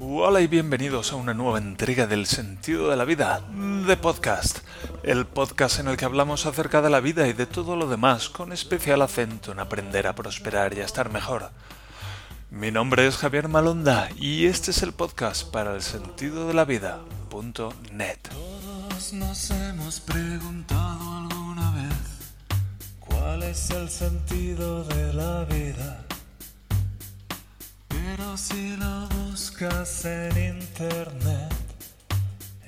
Hola 0.00 0.40
y 0.40 0.48
bienvenidos 0.48 1.12
a 1.12 1.16
una 1.16 1.34
nueva 1.34 1.58
entrega 1.58 2.08
del 2.08 2.26
sentido 2.26 2.90
de 2.90 2.96
la 2.96 3.04
vida, 3.04 3.42
de 3.86 3.96
podcast, 3.96 4.58
el 5.04 5.24
podcast 5.24 5.78
en 5.78 5.86
el 5.86 5.96
que 5.96 6.04
hablamos 6.04 6.46
acerca 6.46 6.82
de 6.82 6.90
la 6.90 6.98
vida 6.98 7.28
y 7.28 7.32
de 7.32 7.46
todo 7.46 7.76
lo 7.76 7.86
demás, 7.86 8.28
con 8.28 8.52
especial 8.52 9.02
acento 9.02 9.52
en 9.52 9.60
aprender 9.60 10.08
a 10.08 10.16
prosperar 10.16 10.76
y 10.76 10.80
a 10.80 10.84
estar 10.84 11.12
mejor. 11.12 11.50
Mi 12.50 12.72
nombre 12.72 13.06
es 13.06 13.16
Javier 13.18 13.46
Malonda 13.46 14.08
y 14.16 14.46
este 14.46 14.72
es 14.72 14.82
el 14.82 14.92
podcast 14.92 15.48
para 15.52 15.76
el 15.76 15.82
de 16.48 16.54
la 16.54 16.64
vida.net. 16.64 18.18
Todos 18.30 19.12
cuál 22.98 23.44
es 23.44 23.70
el 23.70 23.88
sentido 23.88 24.82
de 24.82 25.12
la 25.12 25.44
vida. 25.44 26.03
Pero 28.16 28.36
si 28.36 28.76
lo 28.76 29.08
buscas 29.08 30.04
en 30.04 30.60
internet, 30.60 31.52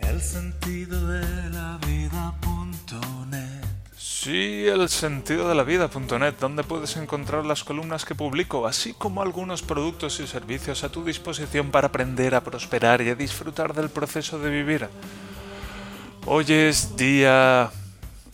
el 0.00 0.20
sentido 0.20 1.06
de 1.06 1.50
la 1.50 1.78
vida.net. 1.86 3.64
Sí, 3.96 4.66
el 4.66 4.88
sentido 4.88 5.48
de 5.48 5.54
la 5.54 5.62
vida.net, 5.62 6.34
donde 6.40 6.64
puedes 6.64 6.96
encontrar 6.96 7.46
las 7.46 7.62
columnas 7.62 8.04
que 8.04 8.16
publico, 8.16 8.66
así 8.66 8.92
como 8.92 9.22
algunos 9.22 9.62
productos 9.62 10.18
y 10.18 10.26
servicios 10.26 10.82
a 10.82 10.88
tu 10.88 11.04
disposición 11.04 11.70
para 11.70 11.88
aprender 11.88 12.34
a 12.34 12.42
prosperar 12.42 13.00
y 13.02 13.10
a 13.10 13.14
disfrutar 13.14 13.72
del 13.72 13.88
proceso 13.88 14.40
de 14.40 14.50
vivir. 14.50 14.88
Hoy 16.24 16.46
es 16.48 16.96
día... 16.96 17.70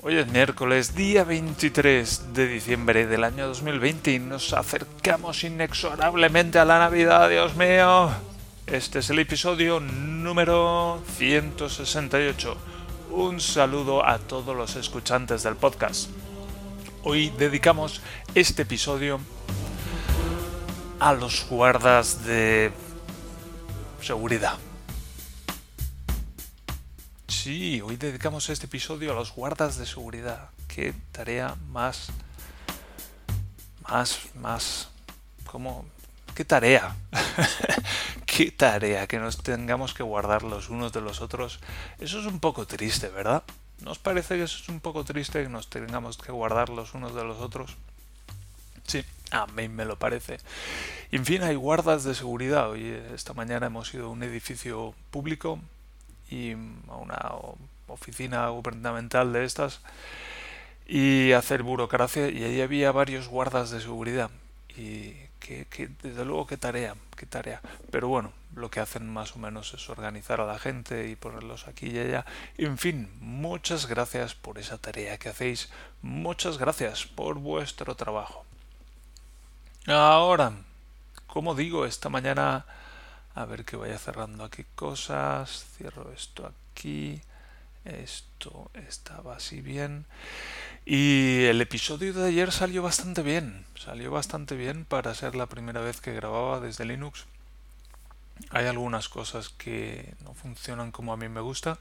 Hoy 0.05 0.17
es 0.17 0.27
miércoles, 0.27 0.97
día 0.97 1.23
23 1.23 2.35
de 2.35 2.49
diciembre 2.49 3.07
del 3.07 3.23
año 3.23 3.47
2020 3.47 4.13
y 4.15 4.19
nos 4.19 4.53
acercamos 4.53 5.45
inexorablemente 5.45 6.59
a 6.59 6.65
la 6.65 6.81
Navidad, 6.81 7.31
Dios 7.31 7.55
mío. 7.55 8.11
Este 8.67 8.99
es 8.99 9.11
el 9.11 9.21
episodio 9.21 9.79
número 9.79 11.01
168. 11.17 12.57
Un 13.13 13.41
saludo 13.41 14.05
a 14.05 14.19
todos 14.19 14.57
los 14.57 14.75
escuchantes 14.75 15.45
del 15.45 15.55
podcast. 15.55 16.11
Hoy 17.05 17.33
dedicamos 17.39 18.03
este 18.35 18.63
episodio 18.63 19.21
a 20.99 21.13
los 21.13 21.47
guardas 21.49 22.27
de 22.27 22.73
seguridad. 24.01 24.59
Sí, 27.43 27.81
hoy 27.81 27.97
dedicamos 27.97 28.49
este 28.51 28.67
episodio 28.67 29.11
a 29.11 29.17
los 29.17 29.35
guardas 29.35 29.77
de 29.77 29.85
seguridad. 29.85 30.51
Qué 30.69 30.95
tarea 31.11 31.57
más... 31.71 32.11
Más, 33.89 34.21
más... 34.37 34.91
¿Cómo? 35.47 35.85
¿Qué 36.37 36.45
tarea? 36.45 36.95
¿Qué 38.27 38.53
tarea? 38.53 39.09
Que 39.09 39.19
nos 39.19 39.43
tengamos 39.43 39.93
que 39.93 40.05
guardar 40.05 40.45
los 40.45 40.69
unos 40.69 40.93
de 40.93 41.01
los 41.01 41.21
otros. 41.21 41.59
Eso 41.99 42.21
es 42.21 42.27
un 42.27 42.39
poco 42.39 42.65
triste, 42.65 43.09
¿verdad? 43.09 43.43
¿No 43.81 43.91
os 43.91 43.99
parece 43.99 44.37
que 44.37 44.45
eso 44.45 44.59
es 44.63 44.69
un 44.69 44.79
poco 44.79 45.03
triste 45.03 45.43
que 45.43 45.49
nos 45.49 45.69
tengamos 45.69 46.19
que 46.19 46.31
guardar 46.31 46.69
los 46.69 46.95
unos 46.95 47.13
de 47.13 47.25
los 47.25 47.39
otros? 47.39 47.77
Sí, 48.87 49.05
a 49.33 49.49
mí 49.49 49.69
me 49.69 49.85
lo 49.85 49.99
parece. 49.99 50.39
En 51.11 51.25
fin, 51.25 51.43
hay 51.43 51.57
guardas 51.57 52.05
de 52.05 52.15
seguridad. 52.15 52.71
Hoy, 52.71 52.87
esta 53.13 53.33
mañana 53.33 53.67
hemos 53.67 53.93
ido 53.93 54.07
a 54.07 54.11
un 54.11 54.23
edificio 54.23 54.95
público 55.11 55.59
y 56.33 56.53
a 56.89 56.97
una 56.97 57.33
oficina 57.89 58.49
gubernamental 58.49 59.33
de 59.33 59.45
estas 59.45 59.81
y 60.87 61.33
hacer 61.33 61.63
burocracia. 61.63 62.29
Y 62.31 62.43
allí 62.45 62.63
había 62.63 62.91
varios 62.91 63.29
guardas 63.29 63.71
de 63.71 63.81
seguridad 63.81 64.31
y 64.77 65.13
que, 65.39 65.67
que, 65.67 65.91
desde 66.03 66.25
luego 66.25 66.47
qué 66.47 66.57
tarea 66.57 66.95
qué 67.17 67.27
tarea 67.27 67.61
pero 67.91 68.09
bueno 68.09 68.33
lo 68.55 68.71
que 68.71 68.81
hacen 68.81 69.07
más 69.07 69.37
o 69.37 69.39
menos 69.39 69.75
es 69.75 69.91
organizar 69.91 70.41
a 70.41 70.47
la 70.47 70.59
gente 70.59 71.09
y 71.09 71.17
ponerlos 71.17 71.69
aquí 71.69 71.89
y 71.89 71.99
allá. 71.99 72.25
En 72.57 72.79
fin 72.79 73.11
muchas 73.21 73.87
gracias 73.87 74.35
por 74.35 74.59
esa 74.59 74.79
tarea 74.79 75.19
que 75.19 75.31
hacéis. 75.31 75.71
Muchas 76.01 76.59
gracias 76.59 77.07
por 77.07 77.39
vuestro 77.39 77.95
trabajo. 77.97 78.45
Ahora 79.87 80.53
como 81.27 81.55
digo 81.55 81.87
esta 81.87 82.09
mañana 82.09 82.67
a 83.35 83.45
ver 83.45 83.65
que 83.65 83.77
vaya 83.77 83.99
cerrando 83.99 84.45
aquí 84.45 84.65
cosas. 84.75 85.67
Cierro 85.77 86.13
esto 86.13 86.47
aquí. 86.47 87.21
Esto 87.85 88.71
estaba 88.75 89.37
así 89.37 89.61
bien. 89.61 90.07
Y 90.85 91.45
el 91.45 91.61
episodio 91.61 92.13
de 92.13 92.29
ayer 92.29 92.53
salió 92.53 92.83
bastante 92.83 93.23
bien. 93.23 93.65
Salió 93.75 94.11
bastante 94.11 94.57
bien 94.57 94.85
para 94.85 95.15
ser 95.15 95.35
la 95.35 95.47
primera 95.47 95.81
vez 95.81 96.01
que 96.01 96.13
grababa 96.13 96.61
desde 96.61 96.85
Linux. 96.85 97.27
Hay 98.51 98.67
algunas 98.67 99.09
cosas 99.09 99.49
que 99.49 100.15
no 100.25 100.35
funcionan 100.35 100.93
como 100.93 101.13
a 101.13 101.17
mí 101.17 101.29
me 101.29 101.41
gusta. 101.41 101.79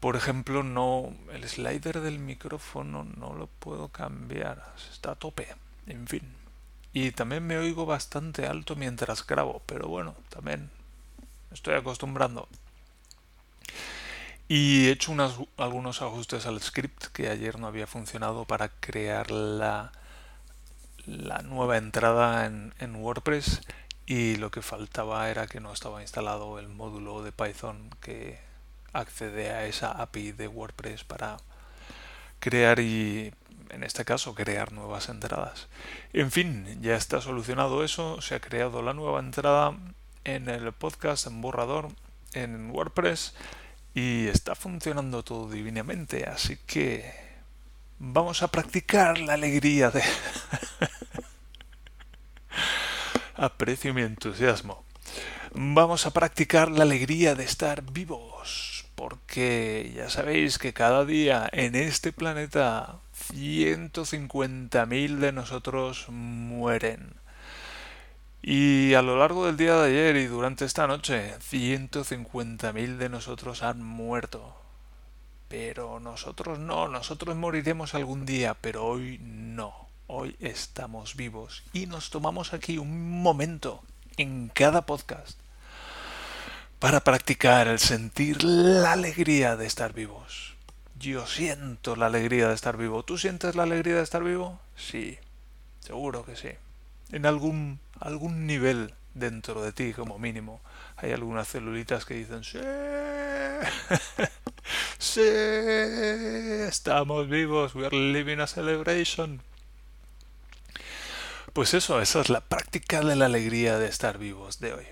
Por 0.00 0.16
ejemplo 0.16 0.62
no 0.62 1.14
el 1.32 1.48
slider 1.48 2.00
del 2.00 2.18
micrófono 2.18 3.04
no 3.04 3.34
lo 3.34 3.46
puedo 3.46 3.88
cambiar. 3.88 4.74
Está 4.92 5.12
a 5.12 5.14
tope. 5.16 5.48
En 5.86 6.06
fin 6.06 6.43
y 6.94 7.10
también 7.10 7.44
me 7.46 7.58
oigo 7.58 7.86
bastante 7.86 8.46
alto 8.46 8.76
mientras 8.76 9.26
grabo, 9.26 9.60
pero 9.66 9.88
bueno, 9.88 10.14
también 10.30 10.70
estoy 11.52 11.74
acostumbrando. 11.74 12.48
Y 14.46 14.86
he 14.86 14.92
hecho 14.92 15.12
algunos 15.56 16.02
ajustes 16.02 16.46
al 16.46 16.62
script 16.62 17.06
que 17.06 17.28
ayer 17.28 17.58
no 17.58 17.66
había 17.66 17.88
funcionado 17.88 18.44
para 18.44 18.68
crear 18.68 19.32
la, 19.32 19.90
la 21.06 21.42
nueva 21.42 21.78
entrada 21.78 22.46
en, 22.46 22.72
en 22.78 22.94
WordPress 22.94 23.62
y 24.06 24.36
lo 24.36 24.52
que 24.52 24.62
faltaba 24.62 25.28
era 25.30 25.48
que 25.48 25.60
no 25.60 25.72
estaba 25.72 26.00
instalado 26.00 26.60
el 26.60 26.68
módulo 26.68 27.24
de 27.24 27.32
Python 27.32 27.90
que 28.00 28.38
accede 28.92 29.50
a 29.50 29.66
esa 29.66 29.90
API 29.90 30.30
de 30.30 30.46
WordPress 30.46 31.02
para 31.02 31.38
crear 32.38 32.78
y 32.78 33.32
en 33.74 33.82
este 33.82 34.04
caso 34.04 34.34
crear 34.34 34.72
nuevas 34.72 35.08
entradas. 35.08 35.68
En 36.12 36.30
fin, 36.30 36.78
ya 36.80 36.96
está 36.96 37.20
solucionado 37.20 37.84
eso, 37.84 38.20
se 38.20 38.36
ha 38.36 38.40
creado 38.40 38.82
la 38.82 38.94
nueva 38.94 39.20
entrada 39.20 39.76
en 40.24 40.48
el 40.48 40.72
podcast 40.72 41.26
en 41.26 41.40
borrador 41.40 41.88
en 42.32 42.70
WordPress 42.70 43.34
y 43.94 44.26
está 44.26 44.54
funcionando 44.54 45.22
todo 45.22 45.50
divinamente, 45.50 46.24
así 46.24 46.58
que 46.66 47.12
vamos 47.98 48.42
a 48.42 48.48
practicar 48.48 49.18
la 49.18 49.34
alegría 49.34 49.90
de... 49.90 50.02
Aprecio 53.36 53.92
mi 53.94 54.02
entusiasmo. 54.02 54.84
Vamos 55.52 56.06
a 56.06 56.12
practicar 56.12 56.70
la 56.70 56.84
alegría 56.84 57.34
de 57.34 57.44
estar 57.44 57.82
vivos, 57.82 58.86
porque 58.94 59.92
ya 59.94 60.08
sabéis 60.08 60.58
que 60.58 60.72
cada 60.72 61.04
día 61.04 61.48
en 61.52 61.74
este 61.74 62.12
planeta 62.12 63.00
150.000 63.14 65.18
de 65.18 65.32
nosotros 65.32 66.06
mueren. 66.08 67.14
Y 68.42 68.94
a 68.94 69.02
lo 69.02 69.18
largo 69.18 69.46
del 69.46 69.56
día 69.56 69.76
de 69.76 69.88
ayer 69.88 70.16
y 70.16 70.26
durante 70.26 70.64
esta 70.64 70.86
noche, 70.86 71.34
150.000 71.38 72.96
de 72.98 73.08
nosotros 73.08 73.62
han 73.62 73.82
muerto. 73.82 74.54
Pero 75.48 76.00
nosotros 76.00 76.58
no, 76.58 76.88
nosotros 76.88 77.36
moriremos 77.36 77.94
algún 77.94 78.26
día, 78.26 78.54
pero 78.60 78.84
hoy 78.84 79.18
no. 79.22 79.88
Hoy 80.06 80.36
estamos 80.40 81.16
vivos 81.16 81.62
y 81.72 81.86
nos 81.86 82.10
tomamos 82.10 82.52
aquí 82.52 82.76
un 82.76 83.22
momento 83.22 83.82
en 84.18 84.48
cada 84.48 84.84
podcast 84.84 85.38
para 86.78 87.00
practicar 87.00 87.68
el 87.68 87.78
sentir 87.78 88.44
la 88.44 88.92
alegría 88.92 89.56
de 89.56 89.66
estar 89.66 89.94
vivos. 89.94 90.53
Yo 91.04 91.26
siento 91.26 91.96
la 91.96 92.06
alegría 92.06 92.48
de 92.48 92.54
estar 92.54 92.78
vivo. 92.78 93.02
¿Tú 93.02 93.18
sientes 93.18 93.54
la 93.54 93.64
alegría 93.64 93.96
de 93.96 94.02
estar 94.02 94.24
vivo? 94.24 94.58
Sí, 94.74 95.18
seguro 95.80 96.24
que 96.24 96.34
sí. 96.34 96.48
En 97.12 97.26
algún, 97.26 97.78
algún 98.00 98.46
nivel 98.46 98.94
dentro 99.12 99.62
de 99.62 99.72
ti, 99.72 99.92
como 99.92 100.18
mínimo, 100.18 100.62
hay 100.96 101.12
algunas 101.12 101.46
celulitas 101.46 102.06
que 102.06 102.14
dicen, 102.14 102.42
sí, 102.42 102.58
sí, 104.98 105.20
estamos 106.68 107.28
vivos, 107.28 107.74
we 107.74 107.84
are 107.84 107.94
living 107.94 108.38
a 108.38 108.46
celebration. 108.46 109.42
Pues 111.52 111.74
eso, 111.74 112.00
esa 112.00 112.22
es 112.22 112.30
la 112.30 112.40
práctica 112.40 113.02
de 113.02 113.14
la 113.14 113.26
alegría 113.26 113.78
de 113.78 113.88
estar 113.88 114.16
vivos 114.16 114.58
de 114.58 114.72
hoy. 114.72 114.86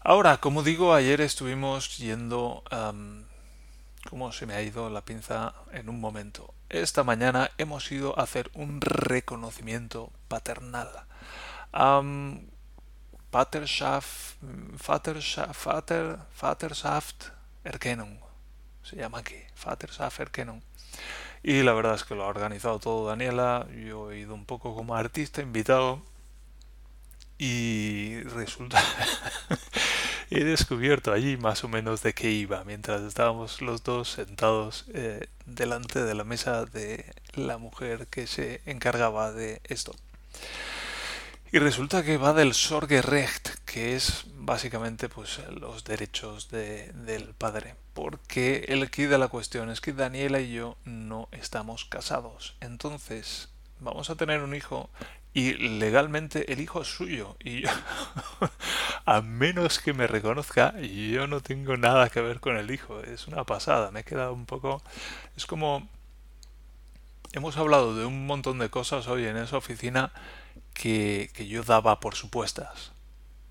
Ahora, 0.00 0.36
como 0.36 0.62
digo, 0.62 0.92
ayer 0.92 1.22
estuvimos 1.22 1.96
yendo 1.96 2.62
cómo 4.08 4.32
se 4.32 4.46
me 4.46 4.54
ha 4.54 4.62
ido 4.62 4.90
la 4.90 5.04
pinza 5.04 5.54
en 5.72 5.88
un 5.88 6.00
momento. 6.00 6.54
Esta 6.68 7.04
mañana 7.04 7.50
hemos 7.58 7.90
ido 7.92 8.18
a 8.18 8.22
hacer 8.22 8.50
un 8.54 8.80
reconocimiento 8.80 10.12
paternal. 10.28 10.88
Um, 11.72 12.46
Vaterschaft, 13.32 14.36
Vater, 14.86 16.18
Vaterschaft 16.40 17.24
Erkennung. 17.64 18.18
Se 18.82 18.96
llama 18.96 19.18
aquí, 19.18 19.36
Vaterschaft 19.64 20.20
Erkennung. 20.20 20.62
Y 21.42 21.62
la 21.62 21.72
verdad 21.72 21.94
es 21.94 22.04
que 22.04 22.14
lo 22.14 22.24
ha 22.24 22.28
organizado 22.28 22.78
todo 22.78 23.08
Daniela. 23.08 23.66
Yo 23.72 24.10
he 24.12 24.18
ido 24.20 24.34
un 24.34 24.44
poco 24.46 24.74
como 24.74 24.94
artista 24.94 25.42
invitado. 25.42 26.02
y 27.36 28.22
resulta 28.22 28.80
he 30.36 30.44
descubierto 30.44 31.12
allí 31.12 31.36
más 31.36 31.64
o 31.64 31.68
menos 31.68 32.02
de 32.02 32.12
qué 32.12 32.30
iba 32.30 32.64
mientras 32.64 33.02
estábamos 33.02 33.62
los 33.62 33.82
dos 33.82 34.10
sentados 34.10 34.84
eh, 34.92 35.28
delante 35.46 36.02
de 36.02 36.14
la 36.14 36.24
mesa 36.24 36.64
de 36.64 37.04
la 37.34 37.58
mujer 37.58 38.06
que 38.08 38.26
se 38.26 38.60
encargaba 38.66 39.32
de 39.32 39.60
esto. 39.64 39.94
Y 41.52 41.60
resulta 41.60 42.02
que 42.02 42.16
va 42.16 42.32
del 42.32 42.52
Sorgerecht, 42.52 43.48
que 43.64 43.94
es 43.94 44.24
básicamente 44.34 45.08
pues 45.08 45.38
los 45.50 45.84
derechos 45.84 46.50
de, 46.50 46.90
del 46.92 47.32
padre. 47.32 47.76
Porque 47.92 48.64
el 48.66 48.90
key 48.90 49.06
de 49.06 49.18
la 49.18 49.28
cuestión 49.28 49.70
es 49.70 49.80
que 49.80 49.92
Daniela 49.92 50.40
y 50.40 50.52
yo 50.52 50.76
no 50.84 51.28
estamos 51.30 51.84
casados. 51.84 52.56
Entonces, 52.60 53.50
vamos 53.78 54.10
a 54.10 54.16
tener 54.16 54.40
un 54.40 54.56
hijo 54.56 54.90
y 55.34 55.54
legalmente 55.54 56.52
el 56.52 56.60
hijo 56.60 56.82
es 56.82 56.88
suyo 56.88 57.36
y 57.40 57.62
yo, 57.62 57.68
a 59.04 59.20
menos 59.20 59.80
que 59.80 59.92
me 59.92 60.06
reconozca 60.06 60.80
yo 60.80 61.26
no 61.26 61.40
tengo 61.40 61.76
nada 61.76 62.08
que 62.08 62.20
ver 62.20 62.38
con 62.38 62.56
el 62.56 62.70
hijo 62.70 63.00
es 63.00 63.26
una 63.26 63.42
pasada 63.44 63.90
me 63.90 64.00
he 64.00 64.04
quedado 64.04 64.32
un 64.32 64.46
poco 64.46 64.80
es 65.36 65.44
como 65.44 65.88
hemos 67.32 67.56
hablado 67.56 67.96
de 67.96 68.06
un 68.06 68.26
montón 68.26 68.60
de 68.60 68.70
cosas 68.70 69.08
hoy 69.08 69.26
en 69.26 69.36
esa 69.36 69.56
oficina 69.56 70.12
que, 70.72 71.30
que 71.34 71.48
yo 71.48 71.64
daba 71.64 71.98
por 71.98 72.14
supuestas 72.14 72.92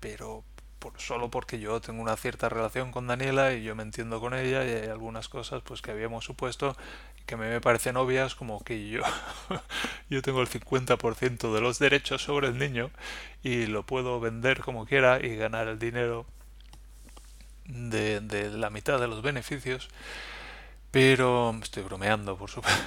pero 0.00 0.42
por, 0.84 1.00
solo 1.00 1.30
porque 1.30 1.58
yo 1.58 1.80
tengo 1.80 2.02
una 2.02 2.16
cierta 2.16 2.50
relación 2.50 2.92
con 2.92 3.06
Daniela 3.06 3.54
y 3.54 3.62
yo 3.62 3.74
me 3.74 3.82
entiendo 3.82 4.20
con 4.20 4.34
ella 4.34 4.64
y 4.66 4.68
hay 4.68 4.88
algunas 4.88 5.28
cosas 5.28 5.62
pues 5.62 5.80
que 5.80 5.90
habíamos 5.90 6.24
supuesto 6.26 6.76
que 7.24 7.36
me 7.36 7.58
parecen 7.62 7.96
obvias 7.96 8.34
como 8.34 8.62
que 8.62 8.90
yo 8.90 9.00
yo 10.10 10.20
tengo 10.20 10.42
el 10.42 10.48
50% 10.48 11.54
de 11.54 11.60
los 11.62 11.78
derechos 11.78 12.22
sobre 12.22 12.48
el 12.48 12.58
niño 12.58 12.90
y 13.42 13.66
lo 13.66 13.84
puedo 13.86 14.20
vender 14.20 14.60
como 14.60 14.84
quiera 14.84 15.24
y 15.24 15.36
ganar 15.36 15.68
el 15.68 15.78
dinero 15.78 16.26
de, 17.64 18.20
de 18.20 18.50
la 18.50 18.68
mitad 18.68 19.00
de 19.00 19.08
los 19.08 19.22
beneficios. 19.22 19.88
Pero 20.90 21.58
estoy 21.62 21.82
bromeando 21.82 22.36
por 22.36 22.50
supuesto 22.50 22.82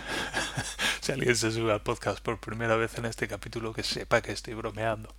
si 1.02 1.12
alguien 1.12 1.36
se 1.36 1.52
sube 1.52 1.74
al 1.74 1.82
podcast 1.82 2.20
por 2.20 2.40
primera 2.40 2.76
vez 2.76 2.96
en 3.00 3.06
este 3.06 3.28
capítulo 3.28 3.74
que 3.74 3.84
sepa 3.84 4.22
que 4.22 4.32
estoy 4.34 4.54
bromeando. 4.54 5.14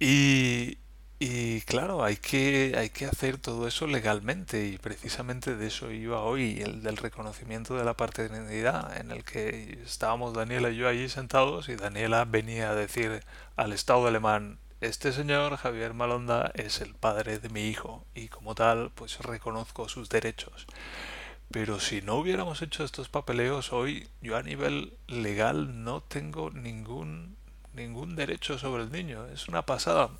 Y, 0.00 0.78
y 1.18 1.60
claro, 1.62 2.04
hay 2.04 2.16
que, 2.16 2.74
hay 2.76 2.90
que 2.90 3.06
hacer 3.06 3.38
todo 3.38 3.66
eso 3.68 3.86
legalmente 3.86 4.66
y 4.66 4.78
precisamente 4.78 5.56
de 5.56 5.68
eso 5.68 5.90
iba 5.90 6.20
hoy, 6.20 6.60
el 6.60 6.82
del 6.82 6.96
reconocimiento 6.96 7.76
de 7.76 7.84
la 7.84 7.94
paternidad, 7.94 8.96
en 8.96 9.10
el 9.10 9.24
que 9.24 9.80
estábamos 9.84 10.34
Daniela 10.34 10.70
y 10.70 10.76
yo 10.76 10.88
allí 10.88 11.08
sentados 11.08 11.68
y 11.68 11.76
Daniela 11.76 12.24
venía 12.24 12.70
a 12.70 12.74
decir 12.74 13.22
al 13.56 13.72
Estado 13.72 14.06
alemán, 14.06 14.58
este 14.80 15.12
señor 15.12 15.56
Javier 15.56 15.94
Malonda 15.94 16.50
es 16.54 16.80
el 16.80 16.94
padre 16.94 17.38
de 17.38 17.48
mi 17.48 17.68
hijo 17.68 18.04
y 18.14 18.28
como 18.28 18.54
tal 18.54 18.90
pues 18.94 19.18
reconozco 19.20 19.88
sus 19.88 20.08
derechos. 20.08 20.66
Pero 21.50 21.80
si 21.80 22.02
no 22.02 22.16
hubiéramos 22.16 22.60
hecho 22.62 22.84
estos 22.84 23.08
papeleos 23.08 23.72
hoy, 23.72 24.08
yo 24.20 24.36
a 24.36 24.42
nivel 24.42 24.92
legal 25.06 25.84
no 25.84 26.02
tengo 26.02 26.50
ningún 26.50 27.36
ningún 27.74 28.16
derecho 28.16 28.58
sobre 28.58 28.82
el 28.84 28.92
niño. 28.92 29.26
Es 29.26 29.48
una 29.48 29.62
pasada. 29.62 30.10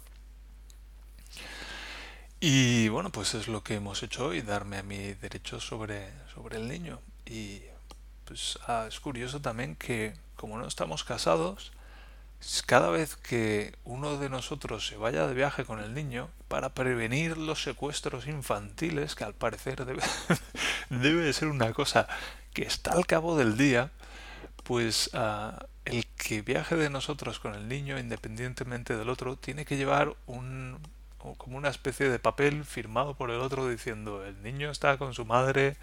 Y 2.47 2.91
bueno, 2.91 3.09
pues 3.09 3.33
es 3.33 3.49
lo 3.49 3.63
que 3.63 3.77
hemos 3.77 4.03
hecho 4.03 4.27
hoy, 4.27 4.43
darme 4.43 4.77
a 4.77 4.83
mi 4.83 5.15
derecho 5.15 5.61
sobre, 5.61 6.11
sobre 6.35 6.59
el 6.59 6.69
niño. 6.69 7.01
Y 7.25 7.63
pues 8.27 8.59
ah, 8.69 8.85
es 8.87 9.01
curioso 9.01 9.41
también 9.41 9.77
que 9.77 10.13
como 10.37 10.59
no 10.59 10.67
estamos 10.67 11.05
casados, 11.05 11.73
cada 12.67 12.91
vez 12.91 13.17
que 13.17 13.75
uno 13.85 14.19
de 14.19 14.29
nosotros 14.29 14.87
se 14.87 14.99
vaya 14.99 15.27
de 15.27 15.33
viaje 15.33 15.65
con 15.65 15.81
el 15.81 15.95
niño, 15.95 16.29
para 16.49 16.75
prevenir 16.75 17.39
los 17.39 17.63
secuestros 17.63 18.27
infantiles, 18.27 19.15
que 19.15 19.25
al 19.25 19.33
parecer 19.33 19.87
debe, 19.87 20.03
debe 20.91 21.25
de 21.25 21.33
ser 21.33 21.49
una 21.49 21.73
cosa 21.73 22.07
que 22.53 22.65
está 22.65 22.93
al 22.93 23.07
cabo 23.07 23.39
del 23.39 23.57
día, 23.57 23.91
pues 24.65 25.09
ah, 25.15 25.65
el 25.87 26.05
que 26.09 26.43
viaje 26.43 26.77
de 26.77 26.91
nosotros 26.91 27.41
con 27.41 27.55
el 27.55 27.69
niño, 27.69 27.99
independientemente 27.99 28.99
del 28.99 29.09
otro, 29.09 29.37
tiene 29.37 29.65
que 29.65 29.79
llevar 29.79 30.15
un, 30.27 30.79
como 31.33 31.57
una 31.57 31.71
especie 31.71 32.09
de 32.09 32.19
papel 32.19 32.65
firmado 32.65 33.15
por 33.15 33.31
el 33.31 33.41
otro 33.41 33.69
diciendo 33.69 34.25
el 34.25 34.43
niño 34.43 34.71
está 34.71 34.99
con 34.99 35.15
su 35.15 35.25
madre 35.25 35.77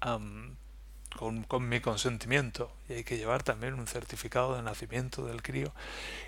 con, 0.00 1.42
con, 1.48 1.68
mi 1.68 1.80
consentimiento 1.80 2.70
y 2.88 2.92
hay 2.92 3.04
que 3.04 3.16
llevar 3.16 3.42
también 3.42 3.74
un 3.74 3.88
certificado 3.88 4.54
de 4.54 4.62
nacimiento 4.62 5.26
del 5.26 5.42
crío. 5.42 5.74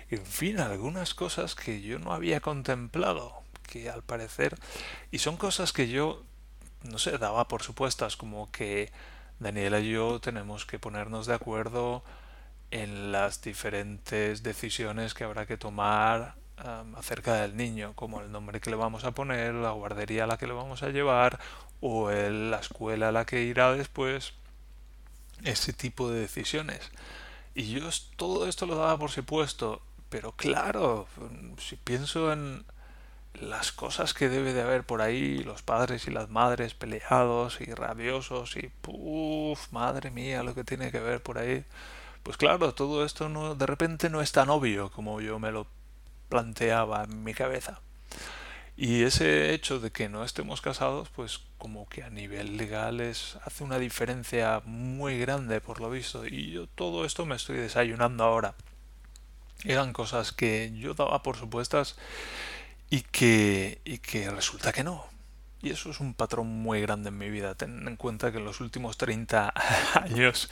En 0.09 0.25
fin 0.25 0.59
algunas 0.59 1.13
cosas 1.13 1.55
que 1.55 1.81
yo 1.81 1.99
no 1.99 2.13
había 2.13 2.41
contemplado 2.41 3.41
que 3.67 3.89
al 3.89 4.03
parecer 4.03 4.57
y 5.11 5.19
son 5.19 5.37
cosas 5.37 5.71
que 5.71 5.87
yo 5.87 6.23
no 6.83 6.97
sé 6.97 7.17
daba 7.17 7.47
por 7.47 7.63
supuestas 7.63 8.17
como 8.17 8.51
que 8.51 8.91
Daniela 9.39 9.79
y 9.79 9.91
yo 9.91 10.19
tenemos 10.19 10.65
que 10.65 10.79
ponernos 10.79 11.25
de 11.25 11.35
acuerdo 11.35 12.03
en 12.69 13.11
las 13.11 13.41
diferentes 13.41 14.43
decisiones 14.43 15.13
que 15.13 15.23
habrá 15.23 15.45
que 15.45 15.57
tomar 15.57 16.35
acerca 16.95 17.35
del 17.35 17.55
niño, 17.55 17.93
como 17.95 18.21
el 18.21 18.31
nombre 18.31 18.59
que 18.59 18.69
le 18.69 18.75
vamos 18.75 19.03
a 19.03 19.11
poner, 19.11 19.53
la 19.53 19.71
guardería 19.71 20.25
a 20.25 20.27
la 20.27 20.37
que 20.37 20.47
le 20.47 20.53
vamos 20.53 20.83
a 20.83 20.89
llevar 20.89 21.39
o 21.79 22.11
la 22.11 22.57
escuela 22.57 23.09
a 23.09 23.11
la 23.11 23.25
que 23.25 23.43
irá 23.43 23.73
después, 23.73 24.33
ese 25.43 25.73
tipo 25.73 26.09
de 26.09 26.21
decisiones. 26.21 26.91
Y 27.55 27.71
yo 27.71 27.89
todo 28.15 28.47
esto 28.47 28.65
lo 28.65 28.75
daba 28.75 28.97
por 28.97 29.11
supuesto, 29.11 29.81
pero 30.09 30.33
claro, 30.33 31.07
si 31.57 31.75
pienso 31.75 32.31
en 32.31 32.63
las 33.33 33.71
cosas 33.71 34.13
que 34.13 34.29
debe 34.29 34.53
de 34.53 34.61
haber 34.61 34.83
por 34.83 35.01
ahí, 35.01 35.39
los 35.39 35.63
padres 35.63 36.07
y 36.07 36.11
las 36.11 36.29
madres 36.29 36.73
peleados 36.73 37.59
y 37.61 37.73
rabiosos 37.73 38.57
y 38.57 38.69
puff, 38.81 39.71
madre 39.71 40.11
mía, 40.11 40.43
lo 40.43 40.53
que 40.53 40.63
tiene 40.63 40.91
que 40.91 40.99
ver 40.99 41.23
por 41.23 41.37
ahí. 41.37 41.65
Pues 42.23 42.37
claro, 42.37 42.73
todo 42.73 43.03
esto 43.05 43.55
de 43.55 43.65
repente 43.65 44.09
no 44.09 44.21
es 44.21 44.31
tan 44.31 44.49
obvio 44.49 44.91
como 44.91 45.21
yo 45.21 45.39
me 45.39 45.51
lo 45.51 45.65
planteaba 46.31 47.03
en 47.03 47.23
mi 47.23 47.35
cabeza. 47.35 47.81
Y 48.77 49.03
ese 49.03 49.53
hecho 49.53 49.79
de 49.79 49.91
que 49.91 50.09
no 50.09 50.23
estemos 50.23 50.61
casados, 50.61 51.09
pues 51.09 51.41
como 51.59 51.87
que 51.87 52.01
a 52.01 52.09
nivel 52.09 52.57
legal 52.57 53.01
es, 53.01 53.37
hace 53.43 53.63
una 53.63 53.77
diferencia 53.77 54.61
muy 54.65 55.19
grande 55.19 55.61
por 55.61 55.79
lo 55.81 55.91
visto. 55.91 56.25
Y 56.25 56.51
yo 56.51 56.65
todo 56.67 57.05
esto 57.05 57.27
me 57.27 57.35
estoy 57.35 57.57
desayunando 57.57 58.23
ahora. 58.23 58.55
Eran 59.65 59.93
cosas 59.93 60.31
que 60.31 60.71
yo 60.75 60.95
daba 60.95 61.21
por 61.21 61.37
supuestas 61.37 61.95
y 62.89 63.01
que, 63.01 63.81
y 63.85 63.99
que 63.99 64.31
resulta 64.31 64.71
que 64.71 64.83
no. 64.83 65.05
Y 65.61 65.69
eso 65.69 65.91
es 65.91 65.99
un 65.99 66.15
patrón 66.15 66.47
muy 66.47 66.81
grande 66.81 67.09
en 67.09 67.19
mi 67.19 67.29
vida. 67.29 67.53
Ten 67.53 67.87
en 67.87 67.97
cuenta 67.97 68.31
que 68.31 68.39
en 68.39 68.45
los 68.45 68.61
últimos 68.61 68.97
30 68.97 69.53
años 69.93 70.49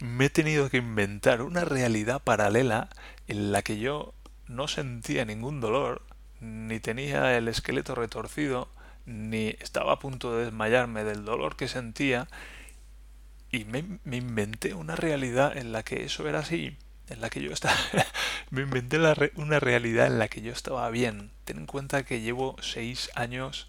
me 0.00 0.26
he 0.26 0.30
tenido 0.30 0.70
que 0.70 0.78
inventar 0.78 1.42
una 1.42 1.64
realidad 1.66 2.22
paralela 2.22 2.88
en 3.28 3.52
la 3.52 3.60
que 3.62 3.78
yo 3.78 4.14
no 4.48 4.68
sentía 4.68 5.24
ningún 5.24 5.60
dolor, 5.60 6.02
ni 6.40 6.80
tenía 6.80 7.36
el 7.36 7.48
esqueleto 7.48 7.94
retorcido, 7.94 8.68
ni 9.04 9.56
estaba 9.60 9.92
a 9.92 9.98
punto 9.98 10.36
de 10.36 10.44
desmayarme 10.44 11.04
del 11.04 11.24
dolor 11.24 11.56
que 11.56 11.68
sentía, 11.68 12.28
y 13.50 13.64
me, 13.64 13.78
inventé 14.16 14.74
una 14.74 14.96
realidad 14.96 15.56
en 15.56 15.72
la 15.72 15.82
que 15.82 16.04
eso 16.04 16.28
era 16.28 16.40
así, 16.40 16.76
en 17.08 17.20
la 17.20 17.30
que 17.30 17.40
yo 17.40 17.52
estaba... 17.52 17.76
me 18.50 18.62
inventé 18.62 18.98
una 19.36 19.60
realidad 19.60 20.06
en 20.08 20.18
la 20.18 20.28
que 20.28 20.42
yo 20.42 20.52
estaba 20.52 20.90
bien. 20.90 21.30
Ten 21.44 21.58
en 21.58 21.66
cuenta 21.66 22.04
que 22.04 22.20
llevo 22.20 22.56
seis 22.60 23.10
años 23.14 23.68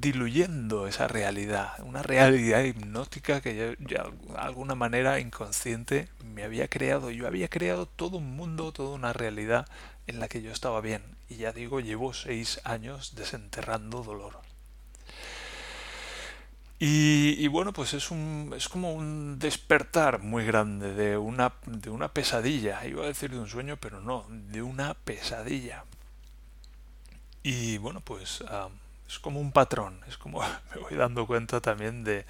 diluyendo 0.00 0.88
esa 0.88 1.06
realidad, 1.06 1.72
una 1.84 2.02
realidad 2.02 2.64
hipnótica 2.64 3.40
que 3.40 3.54
ya 3.54 3.66
de 3.78 4.36
alguna 4.36 4.74
manera 4.74 5.20
inconsciente 5.20 6.08
me 6.24 6.42
había 6.42 6.68
creado. 6.68 7.10
Yo 7.10 7.26
había 7.26 7.48
creado 7.48 7.86
todo 7.86 8.18
un 8.18 8.34
mundo, 8.36 8.72
toda 8.72 8.94
una 8.94 9.12
realidad 9.12 9.66
en 10.06 10.18
la 10.18 10.28
que 10.28 10.42
yo 10.42 10.50
estaba 10.50 10.80
bien. 10.80 11.02
Y 11.28 11.36
ya 11.36 11.52
digo, 11.52 11.80
llevo 11.80 12.12
seis 12.12 12.60
años 12.64 13.14
desenterrando 13.14 14.02
dolor. 14.02 14.38
Y, 16.80 17.36
y, 17.38 17.46
bueno, 17.46 17.72
pues 17.72 17.94
es, 17.94 18.10
un, 18.10 18.52
es 18.56 18.68
como 18.68 18.92
un 18.92 19.38
despertar 19.38 20.18
muy 20.18 20.44
grande 20.44 20.92
de 20.92 21.16
una, 21.16 21.54
de 21.66 21.88
una 21.88 22.08
pesadilla. 22.12 22.84
Iba 22.84 23.04
a 23.04 23.06
decir 23.06 23.30
de 23.30 23.38
un 23.38 23.48
sueño, 23.48 23.76
pero 23.78 24.00
no, 24.00 24.26
de 24.28 24.60
una 24.60 24.94
pesadilla. 24.94 25.84
Y 27.42 27.78
bueno, 27.78 28.00
pues 28.00 28.42
es 29.08 29.18
como 29.18 29.40
un 29.40 29.52
patrón, 29.52 30.00
es 30.08 30.16
como 30.16 30.40
me 30.74 30.80
voy 30.80 30.96
dando 30.96 31.26
cuenta 31.26 31.60
también 31.60 32.04
de 32.04 32.26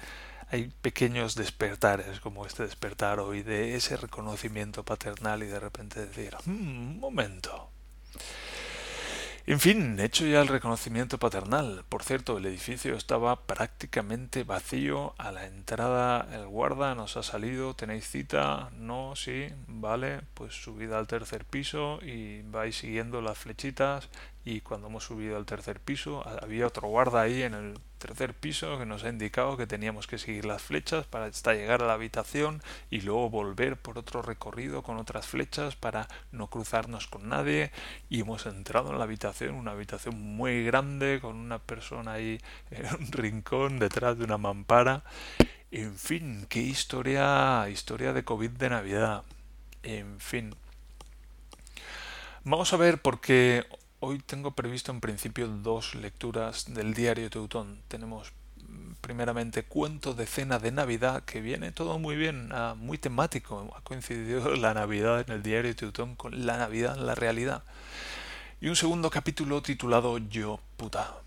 hay 0.49 0.71
pequeños 0.81 1.35
despertares 1.35 2.19
como 2.19 2.45
este 2.45 2.63
despertar 2.63 3.19
hoy 3.19 3.41
de 3.41 3.75
ese 3.75 3.97
reconocimiento 3.97 4.83
paternal 4.83 5.41
y 5.43 5.47
de 5.47 5.59
repente 5.59 6.05
decir, 6.05 6.35
hmm, 6.45 6.51
un 6.51 6.99
momento. 6.99 7.69
En 9.47 9.59
fin, 9.59 9.99
hecho 9.99 10.25
ya 10.25 10.41
el 10.41 10.47
reconocimiento 10.47 11.19
paternal. 11.19 11.85
Por 11.87 12.01
cierto, 12.01 12.39
el 12.39 12.47
edificio 12.47 12.95
estaba 12.95 13.45
prácticamente 13.45 14.43
vacío. 14.43 15.13
A 15.19 15.31
la 15.31 15.45
entrada 15.45 16.27
el 16.33 16.47
guarda 16.47 16.95
nos 16.95 17.15
ha 17.15 17.21
salido. 17.21 17.75
¿Tenéis 17.75 18.09
cita? 18.09 18.71
No, 18.73 19.15
sí, 19.15 19.49
vale. 19.67 20.21
Pues 20.33 20.55
subid 20.55 20.91
al 20.93 21.05
tercer 21.05 21.45
piso 21.45 21.99
y 22.01 22.41
vais 22.41 22.75
siguiendo 22.75 23.21
las 23.21 23.37
flechitas 23.37 24.09
y 24.45 24.61
cuando 24.61 24.87
hemos 24.87 25.03
subido 25.03 25.37
al 25.37 25.45
tercer 25.45 25.79
piso 25.79 26.23
había 26.41 26.65
otro 26.67 26.87
guarda 26.87 27.21
ahí 27.21 27.43
en 27.43 27.53
el 27.53 27.79
tercer 28.05 28.35
piso 28.35 28.77
que 28.77 28.85
nos 28.85 29.03
ha 29.03 29.09
indicado 29.09 29.57
que 29.57 29.65
teníamos 29.65 30.05
que 30.05 30.19
seguir 30.19 30.45
las 30.45 30.61
flechas 30.61 31.07
para 31.07 31.25
hasta 31.25 31.55
llegar 31.55 31.81
a 31.81 31.87
la 31.87 31.93
habitación 31.93 32.61
y 32.91 33.01
luego 33.01 33.31
volver 33.31 33.77
por 33.77 33.97
otro 33.97 34.21
recorrido 34.21 34.83
con 34.83 34.97
otras 34.97 35.25
flechas 35.25 35.75
para 35.75 36.07
no 36.31 36.47
cruzarnos 36.47 37.07
con 37.07 37.29
nadie 37.29 37.71
y 38.07 38.21
hemos 38.21 38.45
entrado 38.45 38.91
en 38.91 38.99
la 38.99 39.05
habitación, 39.05 39.55
una 39.55 39.71
habitación 39.71 40.21
muy 40.21 40.63
grande 40.63 41.17
con 41.19 41.35
una 41.35 41.57
persona 41.57 42.13
ahí 42.13 42.39
en 42.69 42.85
un 42.99 43.11
rincón 43.11 43.79
detrás 43.79 44.19
de 44.19 44.25
una 44.25 44.37
mampara. 44.37 45.03
En 45.71 45.97
fin, 45.97 46.45
qué 46.47 46.61
historia, 46.61 47.67
historia 47.69 48.13
de 48.13 48.23
COVID 48.23 48.51
de 48.51 48.69
Navidad. 48.69 49.23
En 49.81 50.19
fin. 50.19 50.55
Vamos 52.43 52.71
a 52.71 52.77
ver 52.77 53.01
por 53.01 53.19
qué 53.19 53.65
Hoy 54.07 54.19
tengo 54.19 54.51
previsto 54.51 54.91
en 54.91 55.01
principio 55.01 55.47
dos 55.47 55.95
lecturas 55.95 56.71
del 56.71 56.93
diario 56.93 57.31
Teutón. 57.31 57.81
Tenemos 57.87 58.33
mm, 58.57 58.91
primeramente 59.01 59.63
cuento 59.63 60.13
de 60.13 60.27
cena 60.27 60.59
de 60.59 60.71
Navidad, 60.71 61.23
que 61.25 61.41
viene 61.41 61.71
todo 61.71 61.97
muy 61.97 62.15
bien, 62.15 62.49
ah, 62.51 62.75
muy 62.77 62.99
temático. 62.99 63.73
Ha 63.75 63.81
coincidido 63.81 64.55
la 64.57 64.75
Navidad 64.75 65.21
en 65.21 65.33
el 65.33 65.41
diario 65.41 65.75
Teutón 65.75 66.15
con 66.15 66.45
la 66.45 66.55
Navidad 66.55 66.95
en 66.95 67.07
la 67.07 67.15
realidad. 67.15 67.63
Y 68.61 68.67
un 68.67 68.75
segundo 68.75 69.09
capítulo 69.09 69.63
titulado 69.63 70.19
Yo 70.19 70.59
puta. 70.77 71.24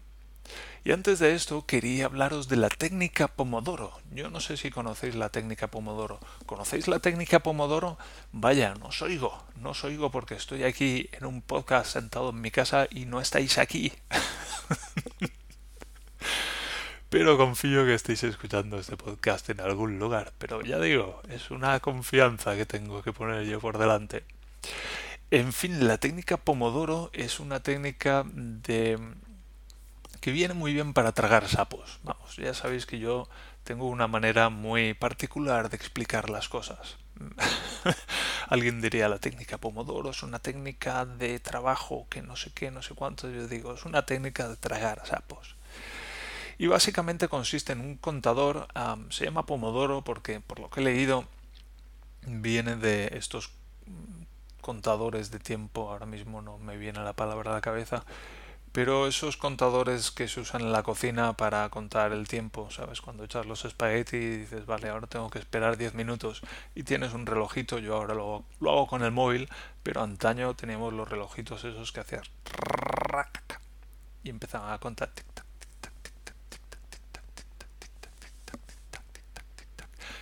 Y 0.84 0.92
antes 0.92 1.18
de 1.18 1.34
esto 1.34 1.66
quería 1.66 2.06
hablaros 2.06 2.48
de 2.48 2.56
la 2.56 2.68
técnica 2.68 3.28
Pomodoro. 3.28 3.92
Yo 4.10 4.30
no 4.30 4.40
sé 4.40 4.56
si 4.56 4.70
conocéis 4.70 5.14
la 5.14 5.28
técnica 5.28 5.68
Pomodoro. 5.68 6.18
¿Conocéis 6.46 6.88
la 6.88 6.98
técnica 6.98 7.40
Pomodoro? 7.40 7.98
Vaya, 8.32 8.74
no 8.74 8.86
os 8.86 9.02
oigo. 9.02 9.44
No 9.56 9.70
os 9.70 9.84
oigo 9.84 10.10
porque 10.10 10.34
estoy 10.34 10.64
aquí 10.64 11.10
en 11.12 11.26
un 11.26 11.42
podcast 11.42 11.92
sentado 11.92 12.30
en 12.30 12.40
mi 12.40 12.50
casa 12.50 12.86
y 12.90 13.04
no 13.04 13.20
estáis 13.20 13.58
aquí. 13.58 13.92
Pero 17.10 17.38
confío 17.38 17.86
que 17.86 17.94
estéis 17.94 18.22
escuchando 18.24 18.78
este 18.78 18.96
podcast 18.96 19.48
en 19.50 19.60
algún 19.60 19.98
lugar. 19.98 20.32
Pero 20.38 20.62
ya 20.62 20.78
digo, 20.78 21.22
es 21.28 21.50
una 21.50 21.80
confianza 21.80 22.54
que 22.56 22.66
tengo 22.66 23.02
que 23.02 23.12
poner 23.12 23.44
yo 23.46 23.60
por 23.60 23.78
delante. 23.78 24.24
En 25.30 25.52
fin, 25.52 25.86
la 25.86 25.98
técnica 25.98 26.38
Pomodoro 26.38 27.10
es 27.12 27.40
una 27.40 27.60
técnica 27.60 28.24
de 28.32 28.98
que 30.20 30.32
viene 30.32 30.54
muy 30.54 30.72
bien 30.72 30.92
para 30.92 31.12
tragar 31.12 31.48
sapos. 31.48 31.98
Vamos, 32.02 32.36
ya 32.36 32.54
sabéis 32.54 32.86
que 32.86 32.98
yo 32.98 33.28
tengo 33.64 33.86
una 33.86 34.08
manera 34.08 34.48
muy 34.48 34.94
particular 34.94 35.70
de 35.70 35.76
explicar 35.76 36.30
las 36.30 36.48
cosas. 36.48 36.96
Alguien 38.48 38.80
diría 38.80 39.08
la 39.08 39.18
técnica 39.18 39.58
Pomodoro 39.58 40.10
es 40.10 40.22
una 40.22 40.38
técnica 40.38 41.04
de 41.04 41.38
trabajo 41.40 42.06
que 42.08 42.22
no 42.22 42.36
sé 42.36 42.50
qué, 42.54 42.70
no 42.70 42.82
sé 42.82 42.94
cuánto. 42.94 43.28
Yo 43.30 43.46
digo, 43.46 43.74
es 43.74 43.84
una 43.84 44.06
técnica 44.06 44.48
de 44.48 44.56
tragar 44.56 45.02
sapos. 45.06 45.56
Y 46.58 46.66
básicamente 46.66 47.28
consiste 47.28 47.72
en 47.72 47.80
un 47.80 47.96
contador, 47.96 48.66
se 49.10 49.24
llama 49.24 49.46
Pomodoro 49.46 50.02
porque 50.02 50.40
por 50.40 50.58
lo 50.58 50.70
que 50.70 50.80
he 50.80 50.84
leído 50.84 51.24
viene 52.26 52.74
de 52.76 53.10
estos 53.12 53.52
contadores 54.60 55.30
de 55.30 55.38
tiempo, 55.38 55.90
ahora 55.90 56.04
mismo 56.04 56.42
no 56.42 56.58
me 56.58 56.76
viene 56.76 57.02
la 57.02 57.12
palabra 57.12 57.52
a 57.52 57.54
la 57.54 57.60
cabeza, 57.60 58.04
pero 58.78 59.08
esos 59.08 59.36
contadores 59.36 60.12
que 60.12 60.28
se 60.28 60.38
usan 60.38 60.60
en 60.60 60.70
la 60.70 60.84
cocina 60.84 61.32
para 61.32 61.68
contar 61.68 62.12
el 62.12 62.28
tiempo, 62.28 62.70
¿sabes? 62.70 63.00
Cuando 63.00 63.24
echas 63.24 63.44
los 63.44 63.64
espagueti 63.64 64.16
y 64.16 64.36
dices, 64.36 64.66
vale, 64.66 64.88
ahora 64.88 65.08
tengo 65.08 65.30
que 65.30 65.40
esperar 65.40 65.76
10 65.76 65.94
minutos 65.94 66.42
y 66.76 66.84
tienes 66.84 67.12
un 67.12 67.26
relojito, 67.26 67.80
yo 67.80 67.96
ahora 67.96 68.14
lo, 68.14 68.44
hago 68.60 68.86
con 68.86 69.02
el 69.02 69.10
móvil, 69.10 69.48
pero 69.82 70.00
antaño 70.00 70.54
teníamos 70.54 70.92
los 70.92 71.08
relojitos 71.08 71.64
esos 71.64 71.90
que 71.90 71.98
hacían 71.98 72.22
y 74.22 74.30
empezaban 74.30 74.72
a 74.72 74.78
contar 74.78 75.10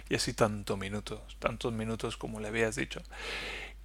y 0.08 0.14
así 0.14 0.32
tantos 0.32 0.78
minutos, 0.78 1.20
tantos 1.38 1.74
minutos 1.74 2.16
como 2.16 2.40
le 2.40 2.48
habías 2.48 2.76
dicho. 2.76 3.02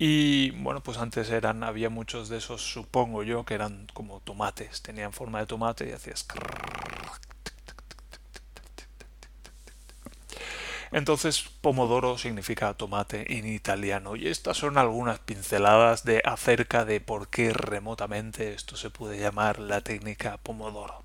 Y 0.03 0.49
bueno, 0.49 0.81
pues 0.81 0.97
antes 0.97 1.29
eran, 1.29 1.63
había 1.63 1.91
muchos 1.91 2.27
de 2.27 2.37
esos, 2.37 2.63
supongo 2.63 3.21
yo, 3.21 3.45
que 3.45 3.53
eran 3.53 3.85
como 3.93 4.19
tomates, 4.21 4.81
tenían 4.81 5.13
forma 5.13 5.37
de 5.37 5.45
tomate 5.45 5.87
y 5.87 5.91
hacías... 5.91 6.25
Entonces, 10.91 11.43
pomodoro 11.61 12.17
significa 12.17 12.73
tomate 12.73 13.37
en 13.37 13.45
italiano. 13.45 14.15
Y 14.15 14.27
estas 14.27 14.57
son 14.57 14.79
algunas 14.79 15.19
pinceladas 15.19 16.03
de 16.03 16.23
acerca 16.25 16.83
de 16.83 16.99
por 16.99 17.27
qué 17.27 17.53
remotamente 17.53 18.55
esto 18.55 18.77
se 18.77 18.89
puede 18.89 19.19
llamar 19.19 19.59
la 19.59 19.81
técnica 19.81 20.37
pomodoro. 20.37 21.03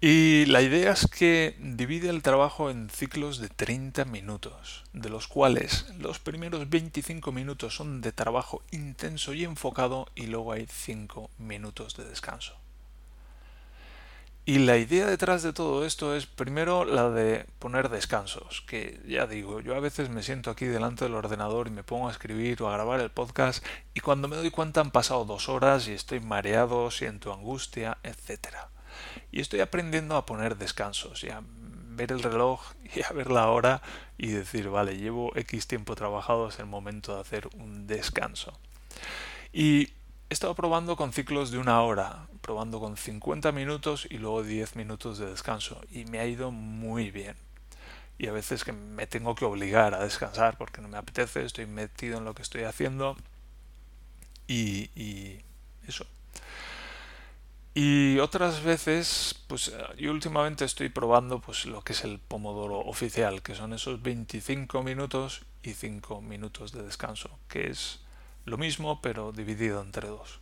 Y 0.00 0.44
la 0.46 0.62
idea 0.62 0.92
es 0.92 1.08
que 1.08 1.56
divide 1.58 2.08
el 2.08 2.22
trabajo 2.22 2.70
en 2.70 2.88
ciclos 2.88 3.40
de 3.40 3.48
30 3.48 4.04
minutos, 4.04 4.84
de 4.92 5.08
los 5.08 5.26
cuales 5.26 5.86
los 5.98 6.20
primeros 6.20 6.70
25 6.70 7.32
minutos 7.32 7.74
son 7.74 8.00
de 8.00 8.12
trabajo 8.12 8.62
intenso 8.70 9.34
y 9.34 9.42
enfocado 9.42 10.06
y 10.14 10.28
luego 10.28 10.52
hay 10.52 10.68
5 10.70 11.30
minutos 11.38 11.96
de 11.96 12.04
descanso. 12.04 12.54
Y 14.46 14.60
la 14.60 14.76
idea 14.76 15.06
detrás 15.06 15.42
de 15.42 15.52
todo 15.52 15.84
esto 15.84 16.14
es 16.14 16.26
primero 16.26 16.84
la 16.84 17.10
de 17.10 17.46
poner 17.58 17.88
descansos, 17.88 18.62
que 18.68 19.00
ya 19.04 19.26
digo, 19.26 19.58
yo 19.60 19.74
a 19.74 19.80
veces 19.80 20.10
me 20.10 20.22
siento 20.22 20.52
aquí 20.52 20.66
delante 20.66 21.06
del 21.06 21.16
ordenador 21.16 21.66
y 21.66 21.72
me 21.72 21.82
pongo 21.82 22.06
a 22.06 22.12
escribir 22.12 22.62
o 22.62 22.68
a 22.68 22.74
grabar 22.74 23.00
el 23.00 23.10
podcast 23.10 23.66
y 23.94 24.00
cuando 24.00 24.28
me 24.28 24.36
doy 24.36 24.52
cuenta 24.52 24.80
han 24.80 24.92
pasado 24.92 25.24
dos 25.24 25.48
horas 25.48 25.88
y 25.88 25.92
estoy 25.92 26.20
mareado, 26.20 26.92
siento 26.92 27.32
angustia, 27.32 27.98
etcétera 28.04 28.70
y 29.30 29.40
estoy 29.40 29.60
aprendiendo 29.60 30.16
a 30.16 30.26
poner 30.26 30.56
descansos 30.56 31.24
y 31.24 31.30
a 31.30 31.42
ver 31.98 32.12
el 32.12 32.22
reloj 32.22 32.62
y 32.94 33.02
a 33.02 33.10
ver 33.10 33.30
la 33.30 33.48
hora 33.48 33.82
y 34.16 34.28
decir, 34.28 34.68
vale, 34.68 34.96
llevo 34.96 35.32
X 35.36 35.66
tiempo 35.66 35.94
trabajado, 35.94 36.48
es 36.48 36.58
el 36.58 36.66
momento 36.66 37.14
de 37.14 37.20
hacer 37.20 37.48
un 37.54 37.86
descanso. 37.86 38.58
Y 39.52 39.90
he 40.30 40.34
estado 40.34 40.54
probando 40.54 40.96
con 40.96 41.12
ciclos 41.12 41.50
de 41.50 41.58
una 41.58 41.80
hora, 41.82 42.26
probando 42.40 42.80
con 42.80 42.96
50 42.96 43.52
minutos 43.52 44.06
y 44.10 44.18
luego 44.18 44.42
10 44.42 44.76
minutos 44.76 45.18
de 45.18 45.26
descanso 45.26 45.80
y 45.90 46.04
me 46.04 46.18
ha 46.20 46.26
ido 46.26 46.50
muy 46.50 47.10
bien. 47.10 47.36
Y 48.18 48.26
a 48.26 48.32
veces 48.32 48.64
que 48.64 48.72
me 48.72 49.06
tengo 49.06 49.36
que 49.36 49.44
obligar 49.44 49.94
a 49.94 50.02
descansar 50.02 50.58
porque 50.58 50.80
no 50.80 50.88
me 50.88 50.98
apetece, 50.98 51.44
estoy 51.44 51.66
metido 51.66 52.18
en 52.18 52.24
lo 52.24 52.34
que 52.34 52.42
estoy 52.42 52.64
haciendo 52.64 53.16
y, 54.48 54.90
y 55.00 55.40
eso, 55.86 56.04
y 57.80 58.18
otras 58.18 58.64
veces, 58.64 59.36
pues 59.46 59.68
eh, 59.68 59.72
yo 59.96 60.10
últimamente 60.10 60.64
estoy 60.64 60.88
probando 60.88 61.40
pues 61.40 61.64
lo 61.64 61.82
que 61.82 61.92
es 61.92 62.02
el 62.02 62.18
pomodoro 62.18 62.80
oficial, 62.80 63.40
que 63.40 63.54
son 63.54 63.72
esos 63.72 64.02
25 64.02 64.82
minutos 64.82 65.42
y 65.62 65.74
5 65.74 66.20
minutos 66.20 66.72
de 66.72 66.82
descanso, 66.82 67.30
que 67.46 67.70
es 67.70 68.00
lo 68.46 68.58
mismo 68.58 69.00
pero 69.00 69.30
dividido 69.30 69.80
entre 69.80 70.08
dos. 70.08 70.40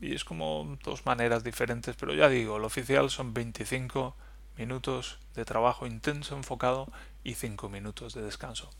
Y 0.00 0.14
es 0.14 0.24
como 0.24 0.78
dos 0.82 1.04
maneras 1.04 1.44
diferentes, 1.44 1.96
pero 1.96 2.14
ya 2.14 2.30
digo, 2.30 2.58
lo 2.58 2.68
oficial 2.68 3.10
son 3.10 3.34
25 3.34 4.16
minutos 4.56 5.18
de 5.34 5.44
trabajo 5.44 5.86
intenso 5.86 6.34
enfocado 6.34 6.90
y 7.22 7.34
5 7.34 7.68
minutos 7.68 8.14
de 8.14 8.22
descanso. 8.22 8.70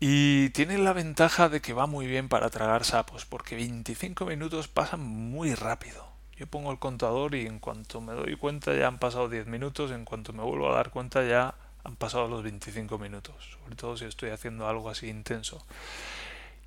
Y 0.00 0.48
tiene 0.50 0.78
la 0.78 0.92
ventaja 0.92 1.48
de 1.48 1.60
que 1.60 1.72
va 1.72 1.86
muy 1.86 2.08
bien 2.08 2.28
para 2.28 2.50
tragar 2.50 2.84
sapos, 2.84 3.26
porque 3.26 3.54
25 3.54 4.26
minutos 4.26 4.66
pasan 4.66 5.02
muy 5.02 5.54
rápido. 5.54 6.13
Yo 6.36 6.46
pongo 6.46 6.72
el 6.72 6.78
contador 6.78 7.34
y 7.34 7.46
en 7.46 7.60
cuanto 7.60 8.00
me 8.00 8.12
doy 8.12 8.36
cuenta 8.36 8.74
ya 8.74 8.88
han 8.88 8.98
pasado 8.98 9.28
10 9.28 9.46
minutos, 9.46 9.92
en 9.92 10.04
cuanto 10.04 10.32
me 10.32 10.42
vuelvo 10.42 10.72
a 10.72 10.74
dar 10.74 10.90
cuenta 10.90 11.24
ya 11.24 11.54
han 11.84 11.96
pasado 11.96 12.28
los 12.28 12.42
25 12.42 12.98
minutos, 12.98 13.56
sobre 13.60 13.76
todo 13.76 13.96
si 13.96 14.06
estoy 14.06 14.30
haciendo 14.30 14.66
algo 14.66 14.90
así 14.90 15.08
intenso. 15.08 15.64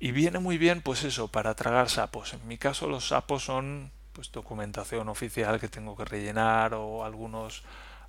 Y 0.00 0.12
viene 0.12 0.38
muy 0.38 0.58
bien 0.58 0.80
pues 0.80 1.02
eso, 1.04 1.28
para 1.28 1.54
tragar 1.54 1.90
sapos. 1.90 2.32
En 2.32 2.46
mi 2.46 2.56
caso 2.56 2.86
los 2.88 3.08
sapos 3.08 3.44
son 3.44 3.90
pues 4.12 4.32
documentación 4.32 5.08
oficial 5.08 5.60
que 5.60 5.68
tengo 5.68 5.96
que 5.96 6.04
rellenar 6.04 6.74
o 6.74 7.04
algunos 7.04 7.62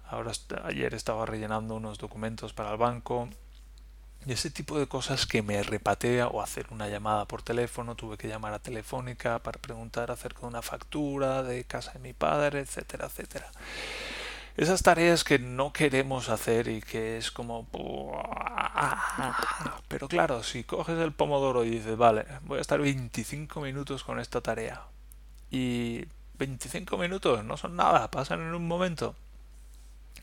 ahora 0.10 0.32
ayer 0.64 0.94
estaba 0.94 1.26
rellenando 1.26 1.76
unos 1.76 1.98
documentos 1.98 2.54
para 2.54 2.72
el 2.72 2.78
banco 2.78 3.30
y 4.26 4.34
ese 4.34 4.50
tipo 4.50 4.78
de 4.78 4.88
cosas 4.88 5.26
que 5.26 5.42
me 5.42 5.64
repatea 5.64 6.28
o 6.28 6.42
hacer 6.42 6.68
una 6.72 6.90
llamada 6.90 7.26
por 7.26 7.42
teléfono, 7.42 7.96
tuve 7.96 8.18
que 8.18 8.28
llamar 8.28 8.54
a 8.54 8.60
Telefónica 8.60 9.40
para 9.40 9.60
preguntar 9.60 10.12
acerca 10.12 10.42
de 10.42 10.48
una 10.48 10.62
factura 10.62 11.42
de 11.44 11.64
casa 11.64 11.94
de 11.94 12.00
mi 12.00 12.14
padre, 12.14 12.60
etcétera, 12.60 13.08
etcétera. 13.08 13.50
Esas 14.58 14.84
tareas 14.84 15.24
que 15.24 15.40
no 15.40 15.72
queremos 15.72 16.28
hacer 16.28 16.68
y 16.68 16.82
que 16.82 17.18
es 17.18 17.32
como... 17.32 17.66
Pero 19.88 20.08
claro, 20.10 20.44
si 20.44 20.66
coges 20.66 21.00
el 21.00 21.14
pomodoro 21.14 21.64
y 21.64 21.70
dices, 21.70 21.96
vale, 21.96 22.26
voy 22.44 22.58
a 22.58 22.62
estar 22.62 22.80
25 22.82 23.62
minutos 23.62 24.04
con 24.04 24.20
esta 24.20 24.42
tarea, 24.42 24.84
y 25.52 26.06
25 26.38 26.98
minutos 26.98 27.44
no 27.44 27.58
son 27.58 27.76
nada, 27.76 28.12
pasan 28.12 28.42
en 28.42 28.54
un 28.54 28.68
momento. 28.68 29.16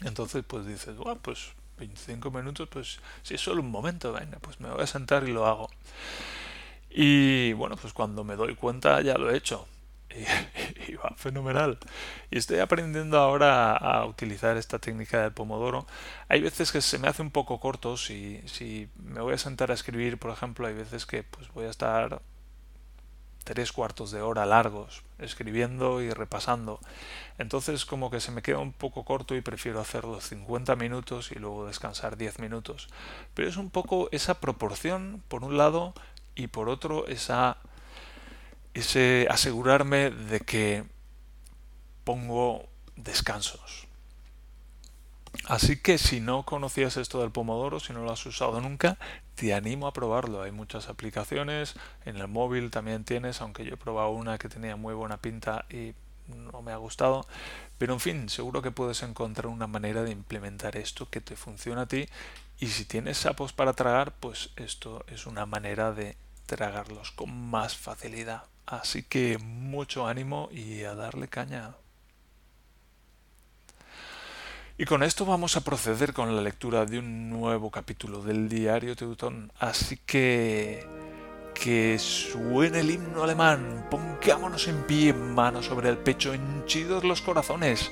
Entonces 0.02 0.44
pues 0.46 0.66
dices, 0.66 0.96
bueno, 0.96 1.18
pues 1.22 1.52
25 1.78 2.30
minutos, 2.30 2.68
pues 2.68 2.98
si 3.22 3.34
es 3.34 3.40
solo 3.40 3.62
un 3.62 3.70
momento, 3.70 4.12
venga, 4.12 4.38
pues 4.40 4.60
me 4.60 4.70
voy 4.70 4.82
a 4.82 4.86
sentar 4.86 5.28
y 5.28 5.32
lo 5.32 5.46
hago. 5.46 5.70
Y 6.90 7.52
bueno, 7.54 7.76
pues 7.76 7.92
cuando 7.92 8.24
me 8.24 8.36
doy 8.36 8.54
cuenta 8.54 9.00
ya 9.02 9.14
lo 9.18 9.30
he 9.30 9.36
hecho. 9.36 9.66
Y, 10.88 10.94
va 10.94 11.12
fenomenal. 11.16 11.78
Y 12.30 12.38
estoy 12.38 12.60
aprendiendo 12.60 13.18
ahora 13.18 13.76
a, 13.76 14.06
utilizar 14.06 14.56
esta 14.56 14.78
técnica 14.78 15.22
del 15.22 15.32
pomodoro. 15.32 15.86
Hay 16.28 16.40
veces 16.40 16.72
que 16.72 16.80
se 16.80 16.98
me 16.98 17.08
hace 17.08 17.22
un 17.22 17.30
poco 17.30 17.60
corto. 17.60 17.96
Si, 17.96 18.40
si 18.46 18.88
me 18.96 19.20
voy 19.20 19.34
a 19.34 19.38
sentar 19.38 19.70
a 19.70 19.74
escribir, 19.74 20.18
por 20.18 20.30
ejemplo, 20.30 20.66
hay 20.66 20.74
veces 20.74 21.06
que 21.06 21.22
pues 21.24 21.52
voy 21.52 21.66
a 21.66 21.70
estar 21.70 22.22
tres 23.46 23.70
cuartos 23.70 24.10
de 24.10 24.20
hora 24.20 24.44
largos 24.44 25.04
escribiendo 25.18 26.02
y 26.02 26.10
repasando. 26.10 26.80
Entonces 27.38 27.86
como 27.86 28.10
que 28.10 28.18
se 28.18 28.32
me 28.32 28.42
queda 28.42 28.58
un 28.58 28.72
poco 28.72 29.04
corto 29.04 29.36
y 29.36 29.40
prefiero 29.40 29.80
hacerlo 29.80 30.20
50 30.20 30.74
minutos 30.74 31.30
y 31.30 31.36
luego 31.36 31.66
descansar 31.66 32.16
10 32.16 32.40
minutos. 32.40 32.88
Pero 33.34 33.48
es 33.48 33.56
un 33.56 33.70
poco 33.70 34.08
esa 34.10 34.40
proporción, 34.40 35.22
por 35.28 35.44
un 35.44 35.56
lado, 35.56 35.94
y 36.34 36.48
por 36.48 36.68
otro 36.68 37.06
esa 37.06 37.56
ese 38.74 39.26
asegurarme 39.30 40.10
de 40.10 40.40
que 40.40 40.84
pongo 42.04 42.68
descansos. 42.96 43.86
Así 45.46 45.80
que 45.80 45.98
si 45.98 46.20
no 46.20 46.42
conocías 46.42 46.96
esto 46.96 47.20
del 47.20 47.30
pomodoro, 47.30 47.78
si 47.78 47.92
no 47.92 48.02
lo 48.02 48.12
has 48.12 48.26
usado 48.26 48.60
nunca, 48.60 48.98
te 49.36 49.54
animo 49.54 49.86
a 49.86 49.92
probarlo. 49.92 50.42
Hay 50.42 50.50
muchas 50.50 50.88
aplicaciones, 50.88 51.74
en 52.04 52.16
el 52.16 52.26
móvil 52.26 52.70
también 52.70 53.04
tienes, 53.04 53.40
aunque 53.40 53.64
yo 53.64 53.74
he 53.74 53.76
probado 53.76 54.10
una 54.10 54.38
que 54.38 54.48
tenía 54.48 54.76
muy 54.76 54.94
buena 54.94 55.18
pinta 55.18 55.64
y 55.70 55.94
no 56.26 56.62
me 56.62 56.72
ha 56.72 56.76
gustado. 56.76 57.26
Pero 57.78 57.92
en 57.92 58.00
fin, 58.00 58.28
seguro 58.28 58.62
que 58.62 58.72
puedes 58.72 59.02
encontrar 59.02 59.46
una 59.46 59.66
manera 59.66 60.02
de 60.02 60.10
implementar 60.10 60.76
esto 60.76 61.08
que 61.08 61.20
te 61.20 61.36
funciona 61.36 61.82
a 61.82 61.86
ti. 61.86 62.08
Y 62.58 62.68
si 62.68 62.86
tienes 62.86 63.18
sapos 63.18 63.52
para 63.52 63.74
tragar, 63.74 64.14
pues 64.18 64.50
esto 64.56 65.04
es 65.08 65.26
una 65.26 65.46
manera 65.46 65.92
de 65.92 66.16
tragarlos 66.46 67.12
con 67.12 67.30
más 67.50 67.76
facilidad. 67.76 68.44
Así 68.64 69.02
que 69.02 69.38
mucho 69.38 70.08
ánimo 70.08 70.48
y 70.50 70.82
a 70.84 70.94
darle 70.94 71.28
caña. 71.28 71.74
Y 74.78 74.84
con 74.84 75.02
esto 75.02 75.24
vamos 75.24 75.56
a 75.56 75.62
proceder 75.62 76.12
con 76.12 76.34
la 76.36 76.42
lectura 76.42 76.84
de 76.84 76.98
un 76.98 77.30
nuevo 77.30 77.70
capítulo 77.70 78.22
del 78.22 78.48
diario 78.48 78.96
Teutón. 78.96 79.52
Así 79.58 79.98
que... 80.04 80.86
Que 81.54 81.98
suene 81.98 82.80
el 82.80 82.90
himno 82.90 83.22
alemán, 83.22 83.86
pongámonos 83.90 84.68
en 84.68 84.82
pie, 84.82 85.14
manos 85.14 85.64
sobre 85.64 85.88
el 85.88 85.96
pecho, 85.96 86.34
henchidos 86.34 87.02
los 87.02 87.22
corazones, 87.22 87.90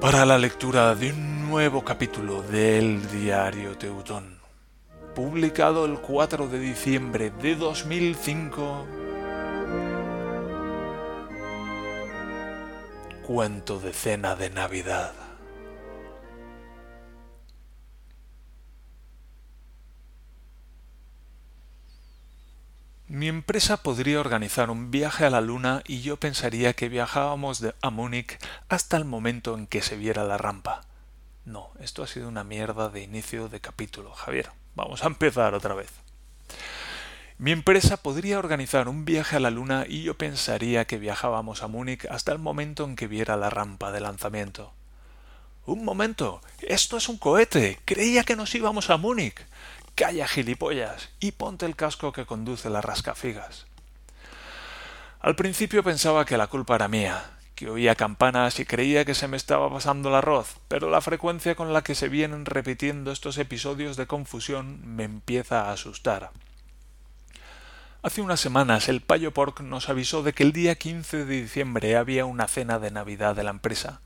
para 0.00 0.24
la 0.24 0.38
lectura 0.38 0.94
de 0.94 1.12
un 1.12 1.50
nuevo 1.50 1.84
capítulo 1.84 2.40
del 2.40 3.06
diario 3.10 3.76
Teutón 3.76 4.42
publicado 5.14 5.84
el 5.84 5.98
4 5.98 6.48
de 6.48 6.58
diciembre 6.58 7.30
de 7.30 7.54
2005. 7.56 8.86
Cuento 13.26 13.78
de 13.78 13.92
cena 13.92 14.34
de 14.34 14.50
Navidad. 14.50 15.21
Mi 23.22 23.28
empresa 23.28 23.76
podría 23.76 24.18
organizar 24.18 24.68
un 24.68 24.90
viaje 24.90 25.24
a 25.24 25.30
la 25.30 25.40
Luna 25.40 25.84
y 25.86 26.00
yo 26.00 26.16
pensaría 26.16 26.72
que 26.72 26.88
viajábamos 26.88 27.60
de 27.60 27.72
a 27.80 27.90
Múnich 27.90 28.36
hasta 28.68 28.96
el 28.96 29.04
momento 29.04 29.56
en 29.56 29.68
que 29.68 29.80
se 29.80 29.96
viera 29.96 30.24
la 30.24 30.38
rampa. 30.38 30.80
No, 31.44 31.70
esto 31.78 32.02
ha 32.02 32.08
sido 32.08 32.26
una 32.26 32.42
mierda 32.42 32.88
de 32.88 33.00
inicio 33.00 33.48
de 33.48 33.60
capítulo, 33.60 34.12
Javier. 34.12 34.50
Vamos 34.74 35.04
a 35.04 35.06
empezar 35.06 35.54
otra 35.54 35.72
vez. 35.74 35.92
Mi 37.38 37.52
empresa 37.52 37.96
podría 37.96 38.40
organizar 38.40 38.88
un 38.88 39.04
viaje 39.04 39.36
a 39.36 39.40
la 39.40 39.52
Luna 39.52 39.84
y 39.86 40.02
yo 40.02 40.18
pensaría 40.18 40.86
que 40.86 40.98
viajábamos 40.98 41.62
a 41.62 41.68
Múnich 41.68 42.04
hasta 42.06 42.32
el 42.32 42.40
momento 42.40 42.82
en 42.82 42.96
que 42.96 43.06
viera 43.06 43.36
la 43.36 43.50
rampa 43.50 43.92
de 43.92 44.00
lanzamiento. 44.00 44.74
Un 45.64 45.84
momento. 45.84 46.40
Esto 46.60 46.96
es 46.96 47.08
un 47.08 47.18
cohete. 47.18 47.78
Creía 47.84 48.24
que 48.24 48.34
nos 48.34 48.52
íbamos 48.52 48.90
a 48.90 48.96
Múnich. 48.96 49.46
Calla, 49.94 50.26
gilipollas, 50.26 51.10
y 51.20 51.32
ponte 51.32 51.66
el 51.66 51.76
casco 51.76 52.12
que 52.12 52.26
conduce 52.26 52.70
las 52.70 52.84
rascafigas. 52.84 53.66
Al 55.20 55.36
principio 55.36 55.84
pensaba 55.84 56.24
que 56.24 56.36
la 56.36 56.46
culpa 56.46 56.74
era 56.74 56.88
mía, 56.88 57.22
que 57.54 57.70
oía 57.70 57.94
campanas 57.94 58.58
y 58.58 58.64
creía 58.64 59.04
que 59.04 59.14
se 59.14 59.28
me 59.28 59.36
estaba 59.36 59.70
pasando 59.70 60.08
el 60.08 60.16
arroz, 60.16 60.56
pero 60.66 60.90
la 60.90 61.00
frecuencia 61.00 61.54
con 61.54 61.72
la 61.72 61.82
que 61.82 61.94
se 61.94 62.08
vienen 62.08 62.44
repitiendo 62.44 63.12
estos 63.12 63.38
episodios 63.38 63.96
de 63.96 64.06
confusión 64.06 64.80
me 64.84 65.04
empieza 65.04 65.68
a 65.68 65.72
asustar. 65.72 66.30
Hace 68.02 68.20
unas 68.20 68.40
semanas 68.40 68.88
el 68.88 69.00
Payo 69.00 69.32
Pork 69.32 69.60
nos 69.60 69.88
avisó 69.88 70.24
de 70.24 70.32
que 70.32 70.42
el 70.42 70.52
día 70.52 70.74
15 70.74 71.24
de 71.24 71.42
diciembre 71.42 71.96
había 71.96 72.24
una 72.24 72.48
cena 72.48 72.80
de 72.80 72.90
Navidad 72.90 73.36
de 73.36 73.44
la 73.44 73.50
empresa. 73.50 74.00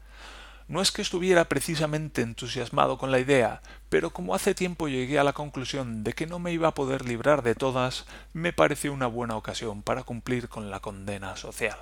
No 0.68 0.82
es 0.82 0.90
que 0.90 1.02
estuviera 1.02 1.44
precisamente 1.44 2.22
entusiasmado 2.22 2.98
con 2.98 3.12
la 3.12 3.20
idea, 3.20 3.62
pero 3.88 4.10
como 4.10 4.34
hace 4.34 4.52
tiempo 4.52 4.88
llegué 4.88 5.18
a 5.18 5.24
la 5.24 5.32
conclusión 5.32 6.02
de 6.02 6.12
que 6.12 6.26
no 6.26 6.40
me 6.40 6.52
iba 6.52 6.68
a 6.68 6.74
poder 6.74 7.04
librar 7.04 7.42
de 7.42 7.54
todas, 7.54 8.04
me 8.32 8.52
pareció 8.52 8.92
una 8.92 9.06
buena 9.06 9.36
ocasión 9.36 9.82
para 9.82 10.02
cumplir 10.02 10.48
con 10.48 10.70
la 10.70 10.80
condena 10.80 11.36
social. 11.36 11.78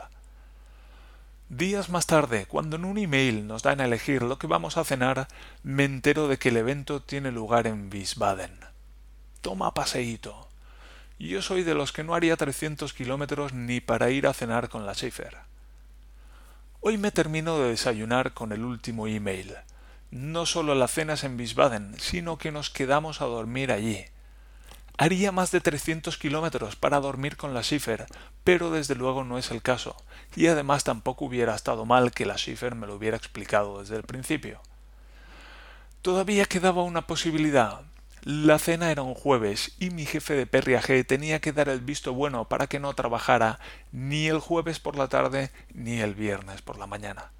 Días 1.48 1.88
más 1.88 2.06
tarde, 2.06 2.44
cuando 2.46 2.76
en 2.76 2.84
un 2.84 2.98
email 2.98 3.46
nos 3.46 3.62
dan 3.62 3.80
a 3.80 3.86
elegir 3.86 4.22
lo 4.22 4.38
que 4.38 4.46
vamos 4.46 4.76
a 4.76 4.84
cenar, 4.84 5.28
me 5.62 5.84
entero 5.84 6.28
de 6.28 6.38
que 6.38 6.50
el 6.50 6.58
evento 6.58 7.00
tiene 7.00 7.32
lugar 7.32 7.66
en 7.66 7.90
Wiesbaden. 7.90 8.58
Toma 9.40 9.72
paseíto. 9.72 10.48
Yo 11.18 11.40
soy 11.40 11.62
de 11.62 11.74
los 11.74 11.92
que 11.92 12.04
no 12.04 12.14
haría 12.14 12.36
trescientos 12.36 12.92
kilómetros 12.92 13.54
ni 13.54 13.80
para 13.80 14.10
ir 14.10 14.26
a 14.26 14.34
cenar 14.34 14.68
con 14.68 14.84
la 14.84 14.94
Schaefer. 14.94 15.53
Hoy 16.86 16.98
me 16.98 17.10
termino 17.10 17.58
de 17.58 17.70
desayunar 17.70 18.34
con 18.34 18.52
el 18.52 18.62
último 18.62 19.06
email. 19.06 19.54
No 20.10 20.44
solo 20.44 20.74
la 20.74 20.86
cena 20.86 21.14
es 21.14 21.24
en 21.24 21.38
Wiesbaden, 21.38 21.96
sino 21.98 22.36
que 22.36 22.52
nos 22.52 22.68
quedamos 22.68 23.22
a 23.22 23.24
dormir 23.24 23.72
allí. 23.72 24.04
Haría 24.98 25.32
más 25.32 25.50
de 25.50 25.62
300 25.62 26.18
kilómetros 26.18 26.76
para 26.76 27.00
dormir 27.00 27.38
con 27.38 27.54
la 27.54 27.62
Schiffer, 27.62 28.04
pero 28.44 28.70
desde 28.70 28.96
luego 28.96 29.24
no 29.24 29.38
es 29.38 29.50
el 29.50 29.62
caso, 29.62 29.96
y 30.36 30.48
además 30.48 30.84
tampoco 30.84 31.24
hubiera 31.24 31.54
estado 31.54 31.86
mal 31.86 32.12
que 32.12 32.26
la 32.26 32.36
Schiffer 32.36 32.74
me 32.74 32.86
lo 32.86 32.96
hubiera 32.96 33.16
explicado 33.16 33.80
desde 33.80 33.96
el 33.96 34.02
principio. 34.02 34.60
Todavía 36.02 36.44
quedaba 36.44 36.82
una 36.82 37.06
posibilidad, 37.06 37.80
la 38.24 38.58
cena 38.58 38.90
era 38.90 39.02
un 39.02 39.12
jueves 39.12 39.72
y 39.78 39.90
mi 39.90 40.06
jefe 40.06 40.32
de 40.32 40.46
perriaje 40.46 41.04
tenía 41.04 41.42
que 41.42 41.52
dar 41.52 41.68
el 41.68 41.80
visto 41.80 42.14
bueno 42.14 42.48
para 42.48 42.66
que 42.68 42.80
no 42.80 42.94
trabajara 42.94 43.60
ni 43.92 44.28
el 44.28 44.38
jueves 44.38 44.80
por 44.80 44.96
la 44.96 45.08
tarde 45.08 45.50
ni 45.74 46.00
el 46.00 46.14
viernes 46.14 46.62
por 46.62 46.78
la 46.78 46.86
mañana. 46.86 47.32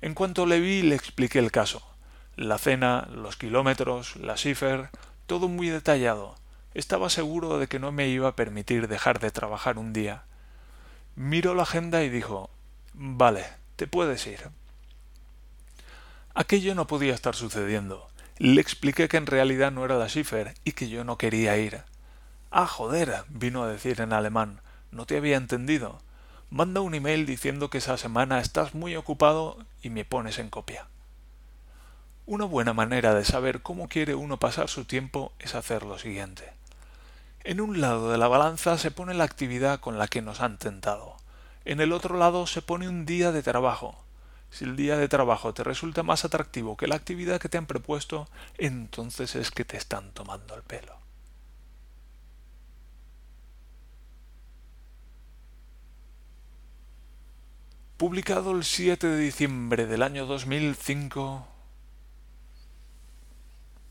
En 0.00 0.14
cuanto 0.14 0.44
le 0.44 0.58
vi 0.58 0.82
le 0.82 0.96
expliqué 0.96 1.38
el 1.38 1.52
caso. 1.52 1.86
La 2.34 2.58
cena, 2.58 3.06
los 3.12 3.36
kilómetros, 3.36 4.16
la 4.16 4.36
cifra, 4.36 4.90
todo 5.28 5.46
muy 5.46 5.68
detallado. 5.68 6.34
Estaba 6.74 7.08
seguro 7.08 7.58
de 7.58 7.68
que 7.68 7.78
no 7.78 7.92
me 7.92 8.08
iba 8.08 8.26
a 8.30 8.34
permitir 8.34 8.88
dejar 8.88 9.20
de 9.20 9.30
trabajar 9.30 9.78
un 9.78 9.92
día. 9.92 10.24
Miró 11.14 11.54
la 11.54 11.62
agenda 11.62 12.02
y 12.02 12.08
dijo 12.08 12.50
Vale, 12.92 13.46
te 13.76 13.86
puedes 13.86 14.26
ir. 14.26 14.50
Aquello 16.34 16.74
no 16.74 16.88
podía 16.88 17.14
estar 17.14 17.36
sucediendo. 17.36 18.08
Le 18.38 18.60
expliqué 18.60 19.08
que 19.08 19.16
en 19.16 19.26
realidad 19.26 19.72
no 19.72 19.84
era 19.84 19.96
la 19.96 20.08
Schiffer 20.08 20.54
y 20.62 20.72
que 20.72 20.90
yo 20.90 21.04
no 21.04 21.16
quería 21.16 21.56
ir. 21.56 21.84
Ah, 22.50 22.66
joder, 22.66 23.24
vino 23.28 23.62
a 23.62 23.68
decir 23.68 24.02
en 24.02 24.12
alemán. 24.12 24.60
No 24.90 25.06
te 25.06 25.16
había 25.16 25.38
entendido. 25.38 26.00
Manda 26.50 26.82
un 26.82 26.94
email 26.94 27.24
diciendo 27.24 27.70
que 27.70 27.78
esa 27.78 27.96
semana 27.96 28.40
estás 28.40 28.74
muy 28.74 28.94
ocupado 28.94 29.56
y 29.80 29.88
me 29.88 30.04
pones 30.04 30.38
en 30.38 30.50
copia. 30.50 30.86
Una 32.26 32.44
buena 32.44 32.74
manera 32.74 33.14
de 33.14 33.24
saber 33.24 33.62
cómo 33.62 33.88
quiere 33.88 34.14
uno 34.14 34.38
pasar 34.38 34.68
su 34.68 34.84
tiempo 34.84 35.32
es 35.38 35.54
hacer 35.54 35.84
lo 35.84 35.98
siguiente. 35.98 36.52
En 37.42 37.60
un 37.60 37.80
lado 37.80 38.10
de 38.10 38.18
la 38.18 38.28
balanza 38.28 38.76
se 38.76 38.90
pone 38.90 39.14
la 39.14 39.24
actividad 39.24 39.80
con 39.80 39.98
la 39.98 40.08
que 40.08 40.20
nos 40.20 40.42
han 40.42 40.58
tentado. 40.58 41.16
En 41.64 41.80
el 41.80 41.92
otro 41.92 42.18
lado 42.18 42.46
se 42.46 42.60
pone 42.60 42.86
un 42.88 43.06
día 43.06 43.32
de 43.32 43.42
trabajo, 43.42 44.04
si 44.50 44.64
el 44.64 44.76
día 44.76 44.96
de 44.96 45.08
trabajo 45.08 45.52
te 45.54 45.64
resulta 45.64 46.02
más 46.02 46.24
atractivo 46.24 46.76
que 46.76 46.86
la 46.86 46.96
actividad 46.96 47.40
que 47.40 47.48
te 47.48 47.58
han 47.58 47.66
propuesto, 47.66 48.28
entonces 48.58 49.34
es 49.36 49.50
que 49.50 49.64
te 49.64 49.76
están 49.76 50.12
tomando 50.12 50.54
el 50.54 50.62
pelo. 50.62 50.96
Publicado 57.96 58.52
el 58.52 58.64
7 58.64 59.06
de 59.06 59.18
diciembre 59.18 59.86
del 59.86 60.02
año 60.02 60.26
2005, 60.26 61.48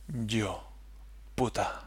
yo, 0.08 0.68
puta. 1.34 1.85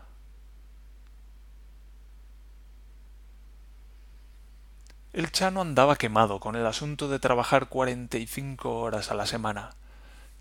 El 5.19 5.33
Chano 5.33 5.63
andaba 5.63 5.97
quemado 5.97 6.39
con 6.39 6.55
el 6.55 6.65
asunto 6.65 7.09
de 7.09 7.19
trabajar 7.19 7.67
cuarenta 7.67 8.19
y 8.19 8.29
cinco 8.29 8.79
horas 8.79 9.11
a 9.11 9.17
la 9.17 9.27
semana. 9.27 9.71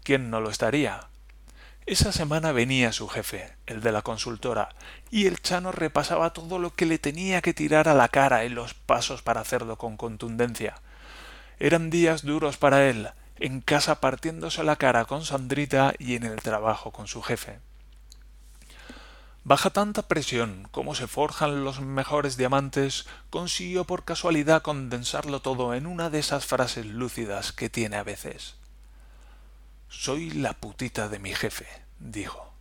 ¿Quién 0.04 0.30
no 0.30 0.40
lo 0.40 0.52
estaría? 0.52 1.08
Esa 1.88 2.12
semana 2.12 2.52
venía 2.52 2.92
su 2.92 3.08
jefe, 3.08 3.56
el 3.66 3.82
de 3.82 3.92
la 3.92 4.04
consultora, 4.04 4.70
y 5.10 5.26
el 5.26 5.42
Chano 5.42 5.72
repasaba 5.72 6.32
todo 6.32 6.60
lo 6.60 6.76
que 6.76 6.86
le 6.86 7.00
tenía 7.00 7.42
que 7.42 7.56
tirar 7.56 7.90
a 7.90 7.96
la 7.96 8.10
cara 8.10 8.46
y 8.46 8.50
los 8.50 8.76
pasos 8.76 9.24
para 9.24 9.42
hacerlo 9.42 9.80
con 9.80 9.98
contundencia. 9.98 10.76
Eran 11.58 11.90
días 11.90 12.22
duros 12.22 12.58
para 12.58 12.88
él, 12.88 13.10
en 13.40 13.62
casa 13.62 14.00
partiéndose 14.00 14.64
la 14.64 14.76
cara 14.76 15.06
con 15.06 15.26
Sandrita 15.26 15.96
y 15.98 16.14
en 16.14 16.24
el 16.24 16.40
trabajo 16.44 16.92
con 16.92 17.08
su 17.08 17.24
jefe. 17.24 17.58
Baja 19.48 19.70
tanta 19.70 20.10
presión 20.10 20.68
como 20.72 20.94
se 20.94 21.08
forjan 21.08 21.64
los 21.64 21.80
mejores 21.80 22.36
diamantes, 22.36 23.06
consiguió 23.30 23.86
por 23.86 24.04
casualidad 24.04 24.62
condensarlo 24.62 25.42
todo 25.42 25.74
en 25.74 25.88
una 25.88 26.10
de 26.10 26.20
esas 26.20 26.46
frases 26.46 26.86
lúcidas 26.86 27.54
que 27.54 27.70
tiene 27.70 27.96
a 27.96 28.04
veces. 28.04 28.56
Soy 29.88 30.32
la 30.32 30.52
putita 30.52 31.08
de 31.08 31.20
mi 31.20 31.34
jefe, 31.34 31.66
dijo. 32.00 32.52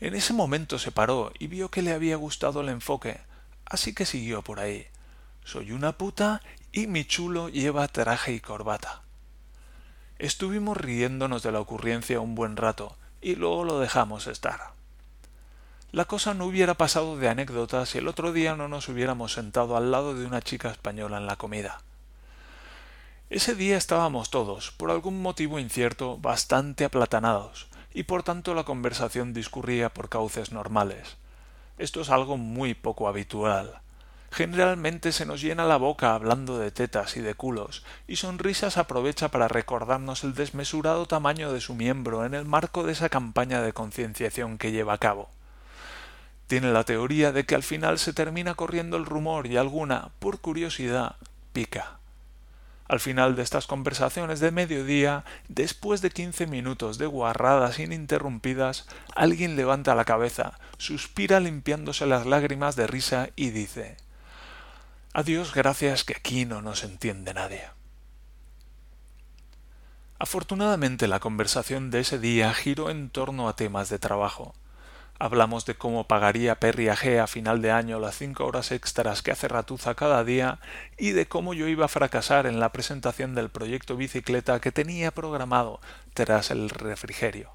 En 0.00 0.14
ese 0.14 0.32
momento 0.32 0.78
se 0.78 0.90
paró 0.90 1.30
y 1.38 1.48
vio 1.48 1.70
que 1.70 1.82
le 1.82 1.92
había 1.92 2.16
gustado 2.16 2.62
el 2.62 2.70
enfoque, 2.70 3.20
así 3.66 3.94
que 3.94 4.06
siguió 4.06 4.40
por 4.40 4.58
ahí. 4.58 4.86
Soy 5.44 5.72
una 5.72 5.98
puta 5.98 6.40
y 6.72 6.86
mi 6.86 7.04
chulo 7.04 7.50
lleva 7.50 7.88
traje 7.88 8.32
y 8.32 8.40
corbata. 8.40 9.02
Estuvimos 10.18 10.78
riéndonos 10.78 11.42
de 11.42 11.52
la 11.52 11.60
ocurrencia 11.60 12.20
un 12.20 12.34
buen 12.34 12.56
rato 12.56 12.96
y 13.20 13.34
luego 13.34 13.64
lo 13.64 13.80
dejamos 13.80 14.28
estar. 14.28 14.75
La 15.96 16.04
cosa 16.04 16.34
no 16.34 16.44
hubiera 16.44 16.74
pasado 16.74 17.16
de 17.16 17.26
anécdota 17.26 17.86
si 17.86 17.96
el 17.96 18.06
otro 18.06 18.34
día 18.34 18.54
no 18.54 18.68
nos 18.68 18.86
hubiéramos 18.90 19.32
sentado 19.32 19.78
al 19.78 19.90
lado 19.90 20.12
de 20.12 20.26
una 20.26 20.42
chica 20.42 20.68
española 20.68 21.16
en 21.16 21.24
la 21.24 21.36
comida. 21.36 21.80
Ese 23.30 23.54
día 23.54 23.78
estábamos 23.78 24.28
todos, 24.28 24.72
por 24.72 24.90
algún 24.90 25.22
motivo 25.22 25.58
incierto, 25.58 26.18
bastante 26.18 26.84
aplatanados, 26.84 27.68
y 27.94 28.02
por 28.02 28.24
tanto 28.24 28.52
la 28.52 28.64
conversación 28.64 29.32
discurría 29.32 29.88
por 29.88 30.10
cauces 30.10 30.52
normales. 30.52 31.16
Esto 31.78 32.02
es 32.02 32.10
algo 32.10 32.36
muy 32.36 32.74
poco 32.74 33.08
habitual. 33.08 33.80
Generalmente 34.30 35.12
se 35.12 35.24
nos 35.24 35.40
llena 35.40 35.64
la 35.64 35.78
boca 35.78 36.14
hablando 36.14 36.58
de 36.58 36.72
tetas 36.72 37.16
y 37.16 37.22
de 37.22 37.32
culos, 37.32 37.84
y 38.06 38.16
Sonrisas 38.16 38.76
aprovecha 38.76 39.30
para 39.30 39.48
recordarnos 39.48 40.24
el 40.24 40.34
desmesurado 40.34 41.06
tamaño 41.06 41.54
de 41.54 41.62
su 41.62 41.74
miembro 41.74 42.26
en 42.26 42.34
el 42.34 42.44
marco 42.44 42.82
de 42.82 42.92
esa 42.92 43.08
campaña 43.08 43.62
de 43.62 43.72
concienciación 43.72 44.58
que 44.58 44.72
lleva 44.72 44.92
a 44.92 44.98
cabo. 44.98 45.30
Tiene 46.46 46.72
la 46.72 46.84
teoría 46.84 47.32
de 47.32 47.44
que 47.44 47.54
al 47.54 47.62
final 47.62 47.98
se 47.98 48.12
termina 48.12 48.54
corriendo 48.54 48.96
el 48.96 49.06
rumor 49.06 49.46
y 49.46 49.56
alguna, 49.56 50.10
por 50.18 50.40
curiosidad, 50.40 51.16
pica. 51.52 51.98
Al 52.88 53.00
final 53.00 53.34
de 53.34 53.42
estas 53.42 53.66
conversaciones 53.66 54.38
de 54.38 54.52
mediodía, 54.52 55.24
después 55.48 56.02
de 56.02 56.10
quince 56.10 56.46
minutos 56.46 56.98
de 56.98 57.06
guarradas 57.06 57.80
ininterrumpidas, 57.80 58.86
alguien 59.16 59.56
levanta 59.56 59.96
la 59.96 60.04
cabeza, 60.04 60.58
suspira 60.78 61.40
limpiándose 61.40 62.06
las 62.06 62.26
lágrimas 62.26 62.76
de 62.76 62.86
risa 62.86 63.30
y 63.34 63.50
dice 63.50 63.96
Adiós, 65.12 65.52
gracias 65.52 66.04
que 66.04 66.14
aquí 66.14 66.44
no 66.44 66.62
nos 66.62 66.84
entiende 66.84 67.34
nadie. 67.34 67.62
Afortunadamente 70.18 71.08
la 71.08 71.20
conversación 71.20 71.90
de 71.90 72.00
ese 72.00 72.18
día 72.18 72.54
giró 72.54 72.88
en 72.90 73.10
torno 73.10 73.48
a 73.48 73.56
temas 73.56 73.88
de 73.88 73.98
trabajo. 73.98 74.54
Hablamos 75.18 75.64
de 75.64 75.74
cómo 75.74 76.04
pagaría 76.04 76.60
Perry 76.60 76.88
a 76.88 76.96
G 76.96 77.18
a 77.22 77.26
final 77.26 77.62
de 77.62 77.70
año 77.70 77.98
las 77.98 78.18
cinco 78.18 78.44
horas 78.44 78.70
extras 78.70 79.22
que 79.22 79.30
hace 79.30 79.48
Ratuza 79.48 79.94
cada 79.94 80.22
día 80.24 80.58
y 80.98 81.12
de 81.12 81.26
cómo 81.26 81.54
yo 81.54 81.68
iba 81.68 81.86
a 81.86 81.88
fracasar 81.88 82.46
en 82.46 82.60
la 82.60 82.70
presentación 82.70 83.34
del 83.34 83.48
proyecto 83.48 83.96
bicicleta 83.96 84.60
que 84.60 84.72
tenía 84.72 85.10
programado 85.12 85.80
tras 86.12 86.50
el 86.50 86.68
refrigerio. 86.68 87.50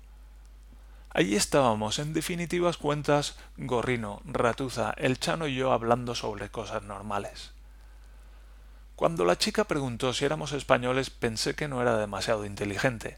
Allí 1.12 1.36
estábamos, 1.36 2.00
en 2.00 2.14
definitivas 2.14 2.78
cuentas, 2.78 3.38
Gorrino, 3.58 4.22
Ratuza, 4.26 4.94
el 4.98 5.20
Chano 5.20 5.46
y 5.46 5.56
yo 5.56 5.72
hablando 5.72 6.16
sobre 6.16 6.50
cosas 6.50 6.82
normales. 6.84 7.52
Cuando 8.96 9.24
la 9.24 9.38
chica 9.38 9.66
preguntó 9.66 10.14
si 10.14 10.26
éramos 10.26 10.52
españoles 10.54 11.12
pensé 11.12 11.54
que 11.54 11.68
no 11.68 11.82
era 11.82 11.98
demasiado 11.98 12.46
inteligente, 12.46 13.18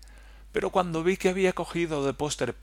pero 0.51 0.69
cuando 0.69 1.03
vi 1.03 1.15
que 1.15 1.29
había 1.29 1.53
cogido 1.53 2.05
de 2.05 2.13
póster 2.13 2.53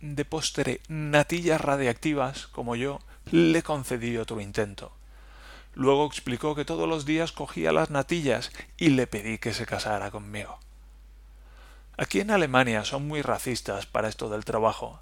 de 0.00 0.24
postre 0.24 0.80
natillas 0.88 1.60
radiactivas, 1.60 2.46
como 2.46 2.76
yo, 2.76 3.00
le 3.30 3.62
concedí 3.62 4.16
otro 4.16 4.40
intento. 4.40 4.92
Luego 5.74 6.06
explicó 6.06 6.54
que 6.54 6.64
todos 6.64 6.88
los 6.88 7.04
días 7.04 7.32
cogía 7.32 7.72
las 7.72 7.90
natillas 7.90 8.50
y 8.76 8.90
le 8.90 9.06
pedí 9.06 9.38
que 9.38 9.54
se 9.54 9.66
casara 9.66 10.10
conmigo. 10.10 10.58
Aquí 11.96 12.20
en 12.20 12.30
Alemania 12.30 12.84
son 12.84 13.06
muy 13.06 13.22
racistas 13.22 13.86
para 13.86 14.08
esto 14.08 14.30
del 14.30 14.44
trabajo. 14.44 15.00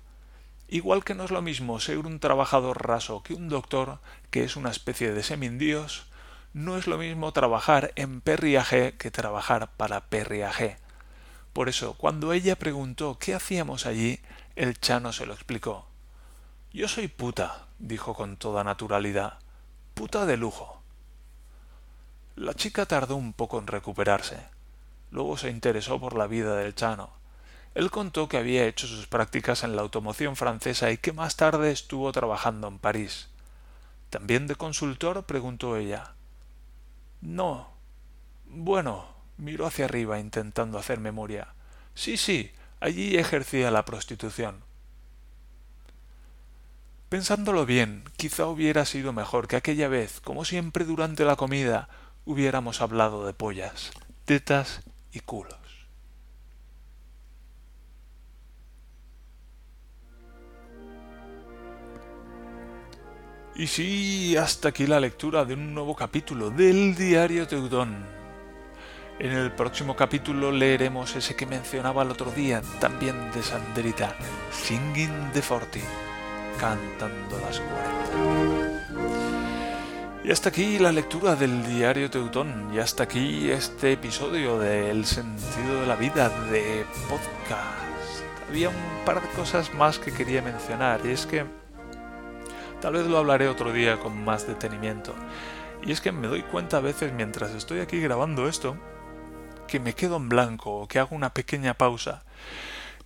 Igual 0.68 1.04
que 1.04 1.14
no 1.14 1.24
es 1.24 1.30
lo 1.30 1.40
mismo 1.40 1.80
ser 1.80 1.98
un 1.98 2.20
trabajador 2.20 2.86
raso 2.86 3.22
que 3.22 3.34
un 3.34 3.48
doctor, 3.48 4.00
que 4.30 4.44
es 4.44 4.56
una 4.56 4.70
especie 4.70 5.12
de 5.12 5.22
semindíos, 5.22 6.06
no 6.52 6.76
es 6.76 6.86
lo 6.86 6.98
mismo 6.98 7.32
trabajar 7.32 7.92
en 7.94 8.20
Perriage 8.20 8.96
que 8.98 9.10
trabajar 9.10 9.70
para 9.76 10.06
Perriage. 10.06 10.76
Por 11.52 11.68
eso, 11.68 11.94
cuando 11.94 12.32
ella 12.32 12.56
preguntó 12.56 13.18
qué 13.18 13.34
hacíamos 13.34 13.86
allí, 13.86 14.20
el 14.58 14.80
Chano 14.80 15.12
se 15.12 15.24
lo 15.24 15.34
explicó. 15.34 15.86
Yo 16.72 16.88
soy 16.88 17.06
puta, 17.06 17.68
dijo 17.78 18.12
con 18.12 18.36
toda 18.36 18.64
naturalidad. 18.64 19.38
Puta 19.94 20.26
de 20.26 20.36
lujo. 20.36 20.82
La 22.34 22.54
chica 22.54 22.84
tardó 22.84 23.14
un 23.14 23.34
poco 23.34 23.60
en 23.60 23.68
recuperarse. 23.68 24.48
Luego 25.12 25.36
se 25.36 25.50
interesó 25.50 26.00
por 26.00 26.16
la 26.16 26.26
vida 26.26 26.56
del 26.56 26.74
Chano. 26.74 27.10
Él 27.76 27.92
contó 27.92 28.28
que 28.28 28.36
había 28.36 28.66
hecho 28.66 28.88
sus 28.88 29.06
prácticas 29.06 29.62
en 29.62 29.76
la 29.76 29.82
automoción 29.82 30.34
francesa 30.34 30.90
y 30.90 30.98
que 30.98 31.12
más 31.12 31.36
tarde 31.36 31.70
estuvo 31.70 32.10
trabajando 32.10 32.66
en 32.66 32.80
París. 32.80 33.28
¿También 34.10 34.48
de 34.48 34.56
consultor? 34.56 35.24
preguntó 35.24 35.76
ella. 35.76 36.14
No. 37.20 37.70
Bueno, 38.46 39.06
miró 39.36 39.66
hacia 39.66 39.84
arriba 39.84 40.18
intentando 40.18 40.78
hacer 40.78 40.98
memoria. 40.98 41.54
Sí, 41.94 42.16
sí, 42.16 42.50
Allí 42.80 43.16
ejercía 43.16 43.70
la 43.70 43.84
prostitución. 43.84 44.62
Pensándolo 47.08 47.64
bien, 47.64 48.04
quizá 48.16 48.46
hubiera 48.46 48.84
sido 48.84 49.12
mejor 49.12 49.48
que 49.48 49.56
aquella 49.56 49.88
vez, 49.88 50.20
como 50.20 50.44
siempre 50.44 50.84
durante 50.84 51.24
la 51.24 51.36
comida, 51.36 51.88
hubiéramos 52.26 52.82
hablado 52.82 53.26
de 53.26 53.32
pollas, 53.32 53.92
tetas 54.26 54.82
y 55.12 55.20
culos. 55.20 55.56
Y 63.56 63.66
sí, 63.66 64.36
hasta 64.36 64.68
aquí 64.68 64.86
la 64.86 65.00
lectura 65.00 65.44
de 65.44 65.54
un 65.54 65.74
nuevo 65.74 65.96
capítulo 65.96 66.50
del 66.50 66.94
Diario 66.94 67.48
Teudón. 67.48 68.17
En 69.20 69.32
el 69.32 69.50
próximo 69.50 69.96
capítulo 69.96 70.52
leeremos 70.52 71.16
ese 71.16 71.34
que 71.34 71.44
mencionaba 71.44 72.04
el 72.04 72.10
otro 72.12 72.30
día, 72.30 72.62
también 72.78 73.32
de 73.32 73.42
Sandrita, 73.42 74.14
Singing 74.52 75.32
the 75.32 75.42
Forty, 75.42 75.80
cantando 76.60 77.36
las 77.40 77.58
40. 77.58 80.22
Y 80.22 80.30
hasta 80.30 80.50
aquí 80.50 80.78
la 80.78 80.92
lectura 80.92 81.34
del 81.34 81.66
diario 81.66 82.08
Teutón, 82.08 82.70
y 82.72 82.78
hasta 82.78 83.02
aquí 83.02 83.50
este 83.50 83.90
episodio 83.90 84.60
de 84.60 84.92
El 84.92 85.04
sentido 85.04 85.80
de 85.80 85.86
la 85.88 85.96
vida 85.96 86.28
de 86.52 86.86
podcast. 87.08 88.22
Había 88.48 88.68
un 88.68 89.04
par 89.04 89.20
de 89.20 89.28
cosas 89.30 89.74
más 89.74 89.98
que 89.98 90.12
quería 90.12 90.42
mencionar, 90.42 91.00
y 91.04 91.10
es 91.10 91.26
que 91.26 91.44
tal 92.80 92.92
vez 92.92 93.08
lo 93.08 93.18
hablaré 93.18 93.48
otro 93.48 93.72
día 93.72 93.98
con 93.98 94.24
más 94.24 94.46
detenimiento. 94.46 95.12
Y 95.84 95.90
es 95.90 96.00
que 96.00 96.12
me 96.12 96.28
doy 96.28 96.42
cuenta 96.42 96.76
a 96.76 96.80
veces 96.80 97.12
mientras 97.12 97.50
estoy 97.50 97.80
aquí 97.80 98.00
grabando 98.00 98.48
esto, 98.48 98.76
que 99.68 99.78
me 99.78 99.94
quedo 99.94 100.16
en 100.16 100.28
blanco 100.28 100.80
o 100.80 100.88
que 100.88 100.98
hago 100.98 101.14
una 101.14 101.32
pequeña 101.32 101.74
pausa. 101.74 102.24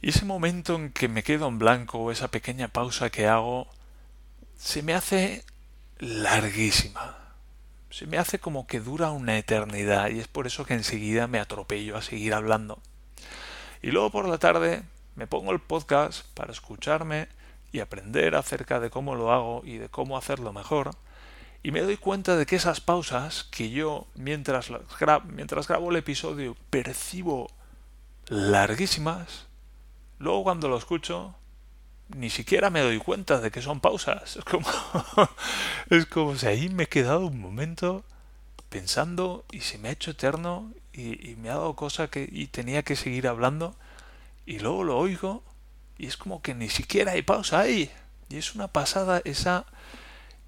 Y 0.00 0.08
ese 0.08 0.24
momento 0.24 0.76
en 0.76 0.90
que 0.90 1.08
me 1.08 1.22
quedo 1.22 1.46
en 1.48 1.58
blanco 1.58 1.98
o 1.98 2.10
esa 2.10 2.28
pequeña 2.28 2.68
pausa 2.68 3.10
que 3.10 3.26
hago 3.26 3.68
se 4.56 4.82
me 4.82 4.94
hace 4.94 5.44
larguísima. 5.98 7.18
Se 7.90 8.06
me 8.06 8.16
hace 8.16 8.38
como 8.38 8.66
que 8.66 8.80
dura 8.80 9.10
una 9.10 9.36
eternidad 9.36 10.08
y 10.08 10.20
es 10.20 10.28
por 10.28 10.46
eso 10.46 10.64
que 10.64 10.72
enseguida 10.72 11.26
me 11.26 11.40
atropello 11.40 11.98
a 11.98 12.02
seguir 12.02 12.32
hablando. 12.32 12.80
Y 13.82 13.90
luego 13.90 14.10
por 14.10 14.26
la 14.26 14.38
tarde 14.38 14.82
me 15.14 15.26
pongo 15.26 15.52
el 15.52 15.60
podcast 15.60 16.26
para 16.34 16.52
escucharme 16.52 17.28
y 17.70 17.80
aprender 17.80 18.34
acerca 18.34 18.80
de 18.80 18.88
cómo 18.88 19.14
lo 19.14 19.32
hago 19.32 19.62
y 19.64 19.76
de 19.76 19.90
cómo 19.90 20.16
hacerlo 20.16 20.52
mejor 20.52 20.96
y 21.62 21.70
me 21.70 21.80
doy 21.80 21.96
cuenta 21.96 22.36
de 22.36 22.46
que 22.46 22.56
esas 22.56 22.80
pausas 22.80 23.44
que 23.44 23.70
yo 23.70 24.06
mientras, 24.14 24.70
mientras 25.26 25.68
grabo 25.68 25.90
el 25.90 25.96
episodio 25.96 26.56
percibo 26.70 27.50
larguísimas, 28.28 29.46
luego 30.18 30.42
cuando 30.42 30.68
lo 30.68 30.76
escucho 30.76 31.36
ni 32.16 32.30
siquiera 32.30 32.70
me 32.70 32.80
doy 32.80 32.98
cuenta 32.98 33.40
de 33.40 33.50
que 33.50 33.62
son 33.62 33.80
pausas. 33.80 34.36
Es 34.36 34.44
como, 34.44 34.66
es 35.90 36.06
como 36.06 36.36
si 36.36 36.46
ahí 36.46 36.68
me 36.68 36.84
he 36.84 36.88
quedado 36.88 37.26
un 37.26 37.40
momento 37.40 38.04
pensando 38.68 39.44
y 39.52 39.60
se 39.60 39.78
me 39.78 39.88
ha 39.88 39.92
hecho 39.92 40.12
eterno 40.12 40.72
y, 40.92 41.36
me 41.36 41.50
ha 41.50 41.54
dado 41.54 41.74
cosa 41.74 42.08
que 42.08 42.28
y 42.30 42.46
tenía 42.46 42.82
que 42.82 42.96
seguir 42.96 43.28
hablando 43.28 43.74
y 44.46 44.58
luego 44.58 44.84
lo 44.84 44.98
oigo 44.98 45.42
y 45.98 46.06
es 46.06 46.16
como 46.16 46.42
que 46.42 46.54
ni 46.54 46.68
siquiera 46.68 47.12
hay 47.12 47.22
pausa 47.22 47.60
ahí 47.60 47.90
y 48.28 48.36
es 48.36 48.54
una 48.54 48.68
pasada 48.68 49.20
esa 49.24 49.66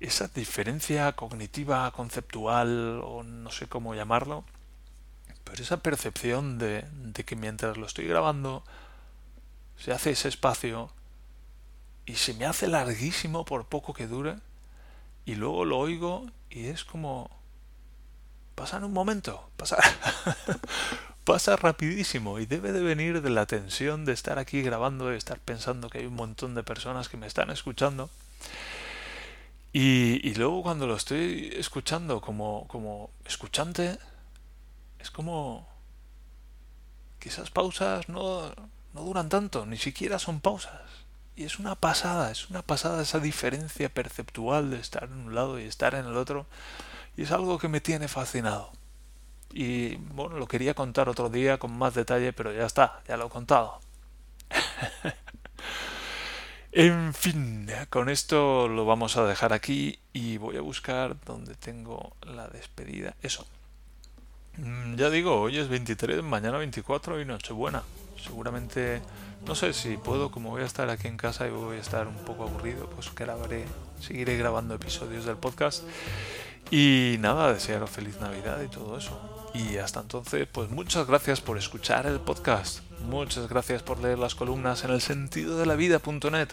esa 0.04 0.28
diferencia 0.28 1.12
cognitiva 1.12 1.90
conceptual 1.92 3.00
o 3.04 3.22
no 3.22 3.50
sé 3.50 3.66
cómo 3.68 3.94
llamarlo 3.94 4.44
pero 5.44 5.62
esa 5.62 5.78
percepción 5.78 6.58
de, 6.58 6.84
de 6.92 7.24
que 7.24 7.36
mientras 7.36 7.76
lo 7.76 7.86
estoy 7.86 8.06
grabando 8.06 8.64
se 9.78 9.92
hace 9.92 10.10
ese 10.10 10.28
espacio 10.28 10.90
y 12.06 12.14
se 12.14 12.34
me 12.34 12.46
hace 12.46 12.66
larguísimo 12.68 13.44
por 13.44 13.66
poco 13.66 13.94
que 13.94 14.06
dure 14.06 14.36
y 15.24 15.34
luego 15.36 15.64
lo 15.64 15.78
oigo 15.78 16.26
y 16.50 16.66
es 16.66 16.84
como 16.84 17.30
pasa 18.54 18.76
en 18.76 18.84
un 18.84 18.92
momento, 18.92 19.48
pasa 19.56 19.78
pasa 21.24 21.56
rapidísimo 21.56 22.38
y 22.38 22.46
debe 22.46 22.72
de 22.72 22.82
venir 22.82 23.22
de 23.22 23.30
la 23.30 23.46
tensión 23.46 24.04
de 24.04 24.12
estar 24.12 24.38
aquí 24.38 24.62
grabando 24.62 25.12
y 25.12 25.16
estar 25.16 25.40
pensando 25.40 25.88
que 25.88 25.98
hay 25.98 26.06
un 26.06 26.14
montón 26.14 26.54
de 26.54 26.62
personas 26.62 27.08
que 27.08 27.16
me 27.16 27.26
están 27.26 27.50
escuchando. 27.50 28.10
Y, 29.76 30.32
luego 30.34 30.62
cuando 30.62 30.86
lo 30.86 30.94
estoy 30.94 31.52
escuchando 31.56 32.20
como, 32.20 32.68
como 32.68 33.10
escuchante, 33.24 33.98
es 35.00 35.10
como 35.10 35.66
que 37.18 37.28
esas 37.28 37.50
pausas 37.50 38.08
no, 38.08 38.54
no 38.92 39.00
duran 39.00 39.28
tanto, 39.28 39.66
ni 39.66 39.76
siquiera 39.76 40.20
son 40.20 40.40
pausas. 40.40 40.80
Y 41.34 41.42
es 41.42 41.58
una 41.58 41.74
pasada, 41.74 42.30
es 42.30 42.50
una 42.50 42.62
pasada 42.62 43.02
esa 43.02 43.18
diferencia 43.18 43.92
perceptual 43.92 44.70
de 44.70 44.78
estar 44.78 45.04
en 45.04 45.14
un 45.14 45.34
lado 45.34 45.58
y 45.58 45.64
estar 45.64 45.96
en 45.96 46.06
el 46.06 46.16
otro. 46.16 46.46
Y 47.16 47.22
es 47.22 47.32
algo 47.32 47.58
que 47.58 47.66
me 47.66 47.80
tiene 47.80 48.06
fascinado. 48.06 48.70
Y 49.52 49.96
bueno, 49.96 50.38
lo 50.38 50.46
quería 50.46 50.74
contar 50.74 51.08
otro 51.08 51.30
día 51.30 51.58
con 51.58 51.76
más 51.76 51.94
detalle, 51.94 52.32
pero 52.32 52.52
ya 52.52 52.66
está, 52.66 53.02
ya 53.08 53.16
lo 53.16 53.26
he 53.26 53.30
contado. 53.30 53.80
en 56.74 57.14
fin, 57.14 57.70
con 57.88 58.08
esto 58.08 58.66
lo 58.66 58.84
vamos 58.84 59.16
a 59.16 59.24
dejar 59.24 59.52
aquí 59.52 60.00
y 60.12 60.38
voy 60.38 60.56
a 60.56 60.60
buscar 60.60 61.16
donde 61.24 61.54
tengo 61.54 62.16
la 62.22 62.48
despedida. 62.48 63.14
Eso. 63.22 63.46
Mm, 64.56 64.96
ya 64.96 65.08
digo, 65.08 65.40
hoy 65.40 65.58
es 65.58 65.68
23, 65.68 66.22
mañana 66.22 66.58
24 66.58 67.20
y 67.20 67.24
Nochebuena. 67.24 67.84
Seguramente 68.20 69.02
no 69.46 69.54
sé 69.54 69.72
si 69.72 69.96
puedo, 69.96 70.30
como 70.30 70.50
voy 70.50 70.62
a 70.62 70.66
estar 70.66 70.90
aquí 70.90 71.06
en 71.06 71.16
casa 71.16 71.46
y 71.46 71.50
voy 71.50 71.76
a 71.76 71.80
estar 71.80 72.08
un 72.08 72.16
poco 72.24 72.42
aburrido, 72.42 72.90
pues 72.90 73.14
grabaré, 73.14 73.66
seguiré 74.00 74.36
grabando 74.36 74.74
episodios 74.74 75.26
del 75.26 75.36
podcast. 75.36 75.84
Y 76.70 77.16
nada, 77.20 77.52
desearos 77.52 77.90
feliz 77.90 78.20
Navidad 78.20 78.60
y 78.62 78.68
todo 78.68 78.98
eso. 78.98 79.18
Y 79.54 79.76
hasta 79.76 80.00
entonces, 80.00 80.48
pues 80.50 80.70
muchas 80.70 81.06
gracias 81.06 81.40
por 81.40 81.58
escuchar 81.58 82.06
el 82.06 82.20
podcast. 82.20 82.80
Muchas 83.08 83.48
gracias 83.48 83.82
por 83.82 84.00
leer 84.00 84.18
las 84.18 84.34
columnas 84.34 84.84
en 84.84 84.90
el 84.90 85.00
sentido 85.00 85.58
de 85.58 85.66
la 85.66 85.76
vida.net. 85.76 86.48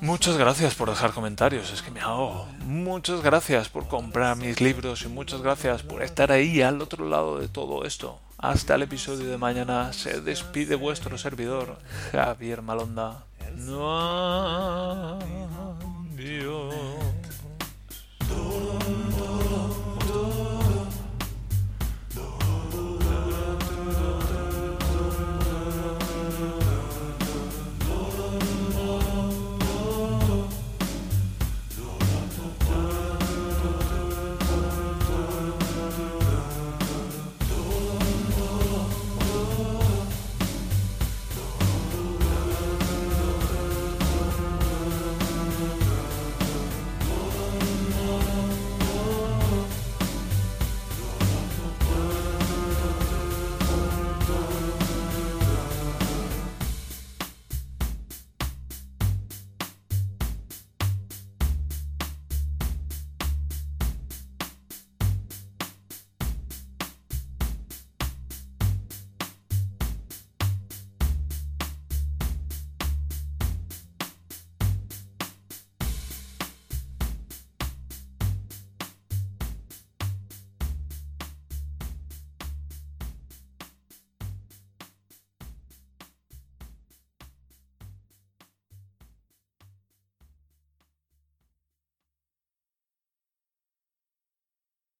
Muchas 0.00 0.36
gracias 0.36 0.76
por 0.76 0.88
dejar 0.88 1.12
comentarios, 1.12 1.72
es 1.72 1.82
que 1.82 1.90
me 1.90 2.00
hago. 2.00 2.46
Muchas 2.60 3.20
gracias 3.20 3.68
por 3.68 3.88
comprar 3.88 4.36
mis 4.36 4.60
libros 4.60 5.02
y 5.02 5.08
muchas 5.08 5.42
gracias 5.42 5.82
por 5.82 6.02
estar 6.02 6.30
ahí 6.30 6.62
al 6.62 6.80
otro 6.80 7.08
lado 7.08 7.40
de 7.40 7.48
todo 7.48 7.84
esto. 7.84 8.20
Hasta 8.38 8.76
el 8.76 8.82
episodio 8.82 9.28
de 9.28 9.38
mañana 9.38 9.92
se 9.92 10.20
despide 10.20 10.76
vuestro 10.76 11.18
servidor, 11.18 11.78
Javier 12.12 12.62
Malonda. 12.62 13.24
No, 13.56 15.18
Dios. 16.14 16.74